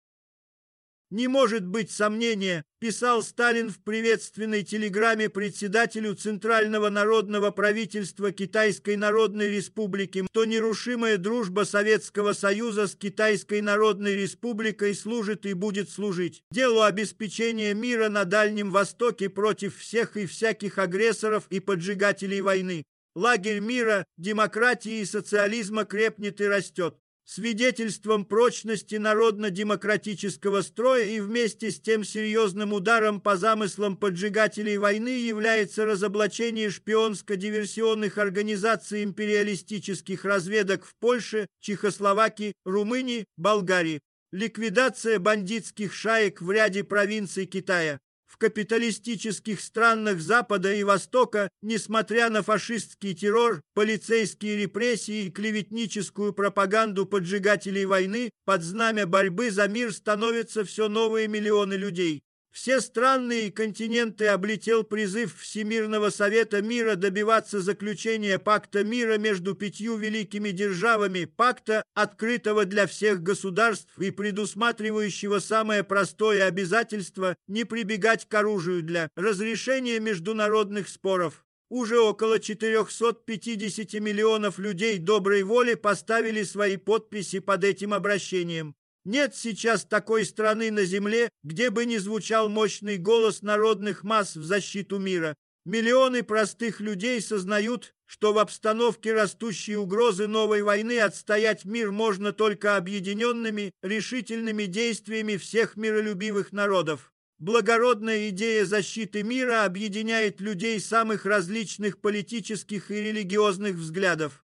Не 1.12 1.28
может 1.28 1.68
быть 1.68 1.92
сомнения, 1.92 2.64
писал 2.80 3.22
Сталин 3.22 3.70
в 3.70 3.80
приветственной 3.80 4.64
телеграмме 4.64 5.30
председателю 5.30 6.16
Центрального 6.16 6.90
народного 6.90 7.52
правительства 7.52 8.32
Китайской 8.32 8.96
Народной 8.96 9.50
Республики, 9.50 10.26
что 10.32 10.46
нерушимая 10.46 11.18
дружба 11.18 11.64
Советского 11.66 12.34
Союза 12.34 12.88
с 12.88 12.96
Китайской 12.96 13.62
Народной 13.62 14.16
Республикой 14.16 14.96
служит 14.96 15.46
и 15.46 15.54
будет 15.54 15.92
служить 15.92 16.42
делу 16.52 16.82
обеспечения 16.82 17.76
мира 17.76 18.10
на 18.10 18.26
Дальнем 18.26 18.72
Востоке 18.72 19.30
против 19.30 19.78
всех 19.78 20.18
и 20.18 20.26
всяких 20.26 20.80
агрессоров 20.80 21.44
и 21.52 21.60
поджигателей 21.60 22.42
войны. 22.42 22.84
Лагерь 23.16 23.60
мира, 23.60 24.06
демократии 24.18 25.00
и 25.00 25.06
социализма 25.06 25.86
крепнет 25.86 26.42
и 26.42 26.48
растет 26.48 26.98
свидетельством 27.26 28.24
прочности 28.24 28.96
народно-демократического 28.96 30.62
строя 30.62 31.04
и 31.04 31.20
вместе 31.20 31.72
с 31.72 31.80
тем 31.80 32.04
серьезным 32.04 32.72
ударом 32.72 33.20
по 33.20 33.36
замыслам 33.36 33.98
поджигателей 33.98 34.78
войны 34.78 35.10
является 35.10 35.86
разоблачение 35.86 36.70
шпионско-диверсионных 36.70 38.20
организаций 38.20 39.04
империалистических 39.04 40.24
разведок 40.24 40.86
в 40.86 40.96
Польше, 40.96 41.48
Чехословакии, 41.60 42.54
Румынии, 42.64 43.26
Болгарии, 43.38 44.02
ликвидация 44.32 45.18
бандитских 45.18 45.94
шаек 45.94 46.42
в 46.42 46.52
ряде 46.52 46.84
провинций 46.84 47.46
Китая, 47.46 48.00
в 48.36 48.38
капиталистических 48.38 49.62
странах 49.62 50.20
Запада 50.20 50.74
и 50.74 50.84
Востока, 50.84 51.50
несмотря 51.62 52.30
на 52.30 52.44
фашистский 52.44 53.14
террор, 53.14 53.62
полицейские 53.74 54.58
репрессии 54.58 55.26
и 55.26 55.32
клеветническую 55.32 56.34
пропаганду 56.34 57.06
поджигателей 57.06 57.86
войны, 57.86 58.32
под 58.44 58.62
знамя 58.62 59.06
борьбы 59.08 59.52
за 59.52 59.70
мир 59.70 59.94
становятся 59.94 60.66
все 60.66 60.90
новые 60.90 61.30
миллионы 61.30 61.76
людей. 61.76 62.25
Все 62.56 62.80
страны 62.80 63.48
и 63.48 63.52
континенты 63.52 64.28
облетел 64.28 64.86
призыв 64.86 65.38
Всемирного 65.42 66.10
Совета 66.10 66.62
Мира 66.62 66.96
добиваться 66.96 67.60
заключения 67.60 68.40
пакта 68.40 68.86
мира 68.86 69.18
между 69.18 69.56
пятью 69.56 69.98
великими 69.98 70.52
державами, 70.52 71.26
пакта, 71.26 71.84
открытого 71.96 72.64
для 72.64 72.88
всех 72.88 73.22
государств 73.22 74.00
и 74.00 74.10
предусматривающего 74.10 75.40
самое 75.40 75.84
простое 75.84 76.46
обязательство 76.46 77.36
не 77.48 77.66
прибегать 77.66 78.26
к 78.26 78.34
оружию 78.34 78.84
для 78.84 79.10
разрешения 79.18 80.00
международных 80.00 80.88
споров. 80.88 81.46
Уже 81.68 82.00
около 82.00 82.40
450 82.40 84.00
миллионов 84.00 84.60
людей 84.60 84.98
доброй 84.98 85.44
воли 85.44 85.74
поставили 85.74 86.44
свои 86.44 86.78
подписи 86.78 87.40
под 87.40 87.66
этим 87.66 87.94
обращением. 87.94 88.78
Нет 89.06 89.36
сейчас 89.36 89.86
такой 89.86 90.26
страны 90.26 90.72
на 90.72 90.84
земле, 90.84 91.30
где 91.44 91.70
бы 91.70 91.86
не 91.86 92.00
звучал 92.00 92.50
мощный 92.50 92.98
голос 92.98 93.44
народных 93.44 94.04
масс 94.04 94.36
в 94.36 94.44
защиту 94.44 94.98
мира. 94.98 95.36
Миллионы 95.64 96.24
простых 96.24 96.80
людей 96.80 97.22
сознают, 97.22 97.94
что 98.08 98.34
в 98.34 98.40
обстановке 98.40 99.14
растущей 99.14 99.76
угрозы 99.76 100.28
новой 100.28 100.64
войны 100.64 101.00
отстоять 101.00 101.66
мир 101.66 101.92
можно 101.92 102.34
только 102.34 102.78
объединенными, 102.78 103.72
решительными 103.82 104.66
действиями 104.66 105.38
всех 105.38 105.76
миролюбивых 105.76 106.52
народов. 106.52 107.12
Благородная 107.38 108.30
идея 108.30 108.66
защиты 108.66 109.22
мира 109.24 109.66
объединяет 109.66 110.40
людей 110.40 110.80
самых 110.80 111.26
различных 111.26 112.00
политических 112.00 112.92
и 112.92 112.96
религиозных 112.96 113.76
взглядов. 113.76 114.45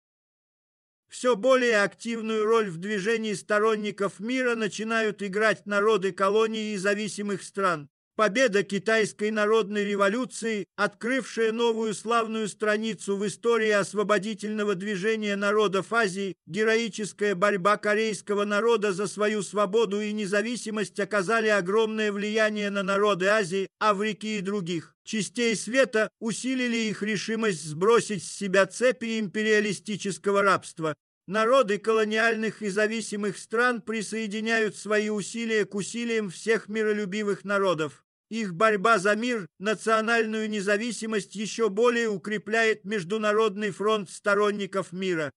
Все 1.12 1.37
более 1.37 1.83
активную 1.83 2.46
роль 2.46 2.70
в 2.70 2.79
движении 2.79 3.35
сторонников 3.35 4.18
мира 4.18 4.55
начинают 4.55 5.22
играть 5.22 5.66
народы 5.66 6.11
колоний 6.11 6.72
и 6.72 6.79
зависимых 6.79 7.42
стран. 7.42 7.90
Победа 8.14 8.62
китайской 8.62 9.31
народной 9.31 9.85
революции, 9.85 10.66
открывшая 10.77 11.51
новую 11.51 11.94
славную 11.94 12.46
страницу 12.46 13.16
в 13.16 13.27
истории 13.27 13.70
освободительного 13.70 14.75
движения 14.75 15.35
народов 15.35 15.94
Азии, 15.94 16.35
героическая 16.46 17.35
борьба 17.35 17.79
корейского 17.79 18.44
народа 18.44 18.92
за 18.92 19.07
свою 19.07 19.42
свободу 19.42 20.03
и 20.03 20.12
независимость 20.12 21.01
оказали 21.01 21.48
огромное 21.48 22.12
влияние 22.12 22.68
на 22.68 22.83
народы 22.83 23.29
Азии, 23.29 23.68
Африки 23.81 24.27
и 24.27 24.40
других 24.42 24.94
частей 25.05 25.57
света 25.57 26.11
усилили 26.20 26.77
их 26.77 27.03
решимость 27.03 27.64
сбросить 27.64 28.25
с 28.25 28.31
себя 28.31 28.66
цепи 28.66 29.18
империалистического 29.20 30.42
рабства. 30.42 30.94
Народы 31.28 31.78
колониальных 31.78 32.62
и 32.62 32.68
зависимых 32.68 33.38
стран 33.38 33.80
присоединяют 33.80 34.76
свои 34.76 35.08
усилия 35.08 35.64
к 35.64 35.74
усилиям 35.76 36.30
всех 36.30 36.68
миролюбивых 36.68 37.44
народов. 37.44 38.04
Их 38.28 38.54
борьба 38.54 38.98
за 38.98 39.14
мир, 39.14 39.46
национальную 39.58 40.50
независимость 40.50 41.37
еще 41.37 41.68
более 41.68 42.08
укрепляет 42.08 42.85
Международный 42.85 43.70
фронт 43.70 44.11
сторонников 44.11 44.92
мира. 44.92 45.30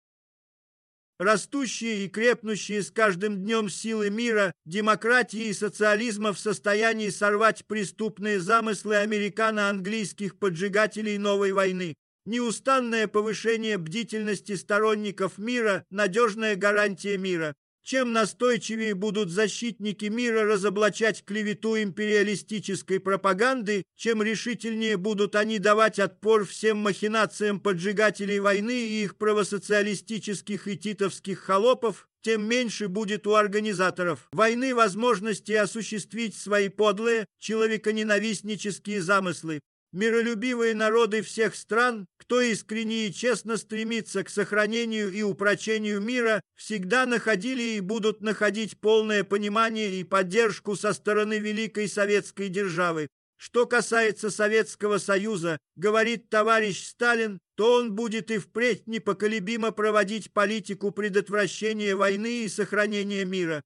Растущие 1.20 2.06
и 2.06 2.10
крепнущие 2.10 2.82
с 2.82 2.92
каждым 2.92 3.44
днем 3.44 3.70
силы 3.70 4.10
мира, 4.10 4.54
демократии 4.66 5.46
и 5.46 5.54
социализма 5.54 6.34
в 6.34 6.40
состоянии 6.40 7.10
сорвать 7.10 7.66
преступные 7.68 8.40
замыслы 8.40 8.98
американо-английских 8.98 10.40
поджигателей 10.40 11.18
новой 11.18 11.54
войны. 11.54 11.96
Неустанное 12.26 13.08
повышение 13.08 13.78
бдительности 13.78 14.56
сторонников 14.56 15.38
мира– 15.38 15.86
надежная 15.92 16.56
гарантия 16.56 17.20
мира. 17.20 17.56
Чем 17.84 18.14
настойчивее 18.14 18.96
будут 18.96 19.30
защитники 19.30 20.06
мира 20.06 20.44
разоблачать 20.44 21.24
клевету 21.24 21.80
империалистической 21.80 23.00
пропаганды, 23.00 23.84
чем 23.96 24.24
решительнее 24.24 24.98
будут 24.98 25.36
они 25.36 25.60
давать 25.60 26.00
отпор 26.00 26.46
всем 26.46 26.80
махинациям 26.80 27.60
поджигателей 27.60 28.40
войны 28.40 28.88
и 28.88 29.04
их 29.04 29.18
правосоциалистических 29.18 30.68
и 30.68 30.80
титовских 30.80 31.42
холопов, 31.42 32.08
тем 32.22 32.50
меньше 32.50 32.88
будет 32.88 33.28
у 33.28 33.36
организаторов 33.36 34.28
войны 34.32 34.74
возможности 34.74 35.52
осуществить 35.52 36.36
свои 36.36 36.70
подлые, 36.70 37.28
человеконенавистнические 37.38 39.00
замыслы. 39.04 39.60
Миролюбивые 39.96 40.76
народы 40.76 41.22
всех 41.22 41.56
стран, 41.56 42.06
кто 42.18 42.42
искренне 42.42 43.08
и 43.08 43.14
честно 43.14 43.56
стремится 43.56 44.26
к 44.26 44.30
сохранению 44.30 45.10
и 45.10 45.22
упрочению 45.22 46.02
мира, 46.02 46.42
всегда 46.54 47.06
находили 47.06 47.78
и 47.78 47.80
будут 47.80 48.20
находить 48.20 48.78
полное 48.82 49.24
понимание 49.24 49.90
и 49.96 50.04
поддержку 50.04 50.76
со 50.76 50.92
стороны 50.92 51.40
Великой 51.40 51.88
Советской 51.88 52.50
Державы. 52.50 53.08
Что 53.38 53.66
касается 53.66 54.30
Советского 54.30 54.98
Союза, 54.98 55.60
говорит 55.78 56.28
товарищ 56.30 56.86
Сталин, 56.88 57.40
то 57.56 57.76
он 57.76 57.96
будет 57.96 58.32
и 58.32 58.38
впредь 58.38 58.88
непоколебимо 58.88 59.72
проводить 59.72 60.34
политику 60.34 60.92
предотвращения 60.92 61.96
войны 61.96 62.44
и 62.44 62.50
сохранения 62.50 63.24
мира 63.24 63.64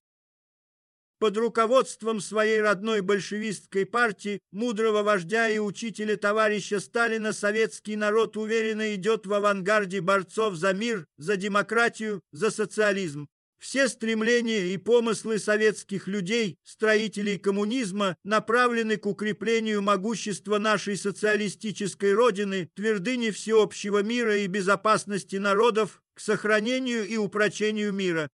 под 1.19 1.37
руководством 1.37 2.21
своей 2.21 2.61
родной 2.61 3.01
большевистской 3.01 3.85
партии, 3.85 4.39
мудрого 4.51 5.03
вождя 5.03 5.49
и 5.49 5.59
учителя 5.59 6.15
товарища 6.15 6.79
Сталина, 6.79 7.33
советский 7.33 7.95
народ 7.95 8.37
уверенно 8.37 8.95
идет 8.95 9.27
в 9.27 9.33
авангарде 9.33 10.01
борцов 10.01 10.55
за 10.55 10.73
мир, 10.73 11.05
за 11.17 11.35
демократию, 11.35 12.21
за 12.31 12.49
социализм. 12.49 13.27
Все 13.59 13.89
стремления 13.89 14.73
и 14.73 14.77
помыслы 14.77 15.37
советских 15.37 16.07
людей, 16.07 16.57
строителей 16.63 17.37
коммунизма, 17.37 18.15
направлены 18.23 18.95
к 18.95 19.05
укреплению 19.05 19.81
могущества 19.81 20.59
нашей 20.59 20.95
социалистической 20.95 22.13
родины, 22.13 22.69
твердыни 22.73 23.31
всеобщего 23.31 24.01
мира 24.01 24.37
и 24.37 24.47
безопасности 24.47 25.35
народов, 25.35 26.01
к 26.13 26.21
сохранению 26.21 27.05
и 27.05 27.17
упрочению 27.17 27.91
мира. 27.91 28.29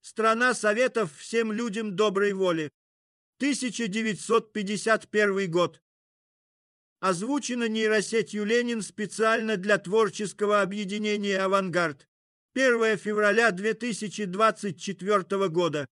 Страна 0.00 0.54
Советов 0.54 1.14
всем 1.16 1.52
людям 1.52 1.94
доброй 1.94 2.32
воли. 2.32 2.72
1951 3.38 5.50
год. 5.50 5.82
Озвучено 7.00 7.68
нейросетью 7.68 8.44
Ленин 8.44 8.80
специально 8.82 9.56
для 9.56 9.78
творческого 9.78 10.62
объединения 10.62 11.38
«Авангард». 11.38 12.06
1 12.54 12.96
февраля 12.98 13.50
2024 13.50 15.48
года. 15.48 15.88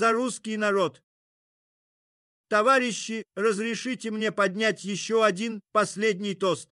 За 0.00 0.12
русский 0.12 0.56
народ. 0.56 1.02
Товарищи, 2.48 3.26
разрешите 3.36 4.10
мне 4.10 4.32
поднять 4.32 4.82
еще 4.82 5.22
один 5.22 5.60
последний 5.72 6.34
тост. 6.34 6.70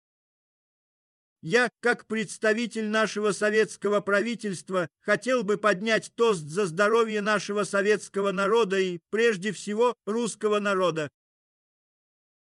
Я, 1.42 1.68
как 1.80 2.06
представитель 2.06 2.86
нашего 2.88 3.32
советского 3.32 4.00
правительства, 4.00 4.88
хотел 5.00 5.42
бы 5.42 5.58
поднять 5.58 6.12
тост 6.14 6.42
за 6.44 6.66
здоровье 6.66 7.20
нашего 7.20 7.64
советского 7.64 8.30
народа 8.30 8.78
и, 8.78 9.00
прежде 9.10 9.50
всего, 9.50 9.96
русского 10.06 10.60
народа. 10.60 11.10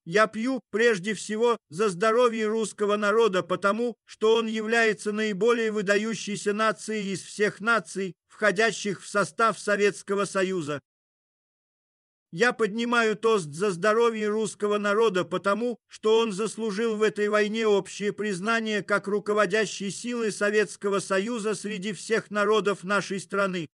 Я 0.06 0.26
пью 0.28 0.62
прежде 0.72 1.14
всего 1.14 1.58
за 1.70 1.90
здоровье 1.90 2.48
русского 2.48 2.98
народа, 2.98 3.44
потому 3.44 3.96
что 4.06 4.36
он 4.36 4.48
является 4.48 5.12
наиболее 5.12 5.72
выдающейся 5.72 6.54
нацией 6.54 7.14
из 7.14 7.22
всех 7.22 7.62
наций, 7.62 8.16
входящих 8.28 9.02
в 9.04 9.08
состав 9.08 9.60
Советского 9.60 10.26
Союза. 10.26 10.82
Я 12.32 12.54
поднимаю 12.54 13.18
тост 13.18 13.52
за 13.52 13.72
здоровье 13.72 14.30
русского 14.30 14.78
народа, 14.78 15.26
потому 15.26 15.78
что 15.88 16.18
он 16.18 16.32
заслужил 16.32 16.96
в 16.96 17.04
этой 17.04 17.28
войне 17.28 17.68
общее 17.68 18.14
признание 18.14 18.82
как 18.82 19.08
руководящей 19.08 19.92
силы 19.92 20.32
Советского 20.32 21.00
Союза 21.00 21.56
среди 21.56 21.92
всех 21.92 22.32
народов 22.32 22.86
нашей 22.86 23.20
страны. 23.20 23.68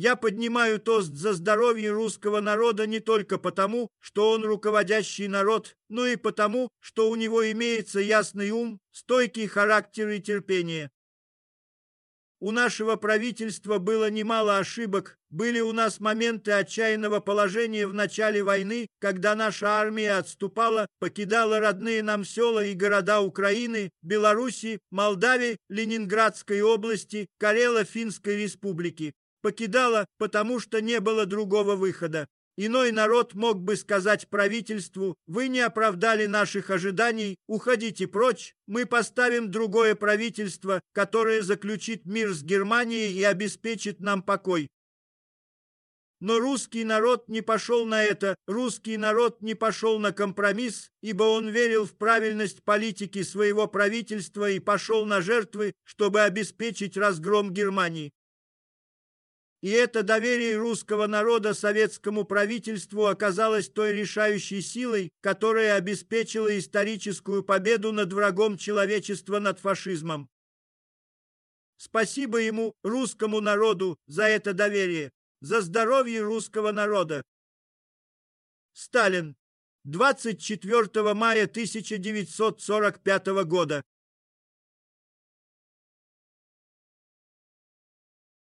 Я 0.00 0.14
поднимаю 0.14 0.78
тост 0.78 1.12
за 1.12 1.32
здоровье 1.32 1.90
русского 1.90 2.40
народа 2.40 2.86
не 2.86 3.00
только 3.00 3.36
потому, 3.36 3.88
что 3.98 4.30
он 4.30 4.44
руководящий 4.44 5.26
народ, 5.26 5.74
но 5.88 6.06
и 6.06 6.14
потому, 6.14 6.68
что 6.78 7.10
у 7.10 7.16
него 7.16 7.50
имеется 7.50 7.98
ясный 7.98 8.52
ум, 8.52 8.78
стойкий 8.92 9.48
характер 9.48 10.10
и 10.10 10.20
терпение. 10.20 10.92
У 12.38 12.52
нашего 12.52 12.94
правительства 12.94 13.78
было 13.78 14.08
немало 14.08 14.58
ошибок, 14.58 15.18
были 15.30 15.58
у 15.58 15.72
нас 15.72 15.98
моменты 15.98 16.52
отчаянного 16.52 17.18
положения 17.18 17.88
в 17.88 17.92
начале 17.92 18.44
войны, 18.44 18.86
когда 19.00 19.34
наша 19.34 19.80
армия 19.80 20.12
отступала, 20.12 20.86
покидала 21.00 21.58
родные 21.58 22.04
нам 22.04 22.24
села 22.24 22.64
и 22.64 22.74
города 22.74 23.20
Украины, 23.20 23.90
Белоруссии, 24.02 24.78
Молдавии, 24.92 25.56
Ленинградской 25.68 26.62
области, 26.62 27.26
Карело-Финской 27.40 28.36
республики. 28.36 29.12
Покидала, 29.40 30.06
потому 30.18 30.60
что 30.60 30.80
не 30.80 31.00
было 31.00 31.26
другого 31.26 31.76
выхода. 31.76 32.28
Иной 32.60 32.90
народ 32.90 33.34
мог 33.34 33.62
бы 33.62 33.76
сказать 33.76 34.26
правительству, 34.28 35.14
вы 35.28 35.46
не 35.46 35.60
оправдали 35.60 36.26
наших 36.26 36.70
ожиданий, 36.70 37.36
уходите 37.46 38.08
прочь, 38.08 38.56
мы 38.66 38.84
поставим 38.84 39.52
другое 39.52 39.94
правительство, 39.94 40.80
которое 40.92 41.42
заключит 41.42 42.04
мир 42.04 42.34
с 42.34 42.42
Германией 42.42 43.12
и 43.12 43.22
обеспечит 43.22 44.00
нам 44.00 44.22
покой. 44.22 44.68
Но 46.20 46.40
русский 46.40 46.82
народ 46.82 47.28
не 47.28 47.42
пошел 47.42 47.86
на 47.86 48.02
это, 48.02 48.34
русский 48.48 48.96
народ 48.96 49.40
не 49.40 49.54
пошел 49.54 50.00
на 50.00 50.10
компромисс, 50.10 50.90
ибо 51.00 51.22
он 51.22 51.48
верил 51.48 51.86
в 51.86 51.96
правильность 51.96 52.64
политики 52.64 53.22
своего 53.22 53.68
правительства 53.68 54.50
и 54.50 54.58
пошел 54.58 55.06
на 55.06 55.20
жертвы, 55.20 55.74
чтобы 55.84 56.22
обеспечить 56.22 56.96
разгром 56.96 57.52
Германии. 57.52 58.10
И 59.60 59.70
это 59.70 60.02
доверие 60.02 60.56
русского 60.56 61.06
народа 61.06 61.52
советскому 61.52 62.24
правительству 62.24 63.06
оказалось 63.06 63.68
той 63.68 63.92
решающей 63.92 64.62
силой, 64.62 65.10
которая 65.20 65.74
обеспечила 65.74 66.56
историческую 66.56 67.42
победу 67.42 67.92
над 67.92 68.12
врагом 68.12 68.56
человечества, 68.56 69.40
над 69.40 69.58
фашизмом. 69.58 70.28
Спасибо 71.76 72.38
ему, 72.38 72.74
русскому 72.82 73.40
народу, 73.40 73.98
за 74.06 74.24
это 74.24 74.52
доверие 74.52 75.12
за 75.40 75.60
здоровье 75.60 76.22
русского 76.22 76.72
народа. 76.72 77.22
Сталин. 78.72 79.36
24 79.84 81.14
мая 81.14 81.44
1945 81.44 83.26
года. 83.44 83.82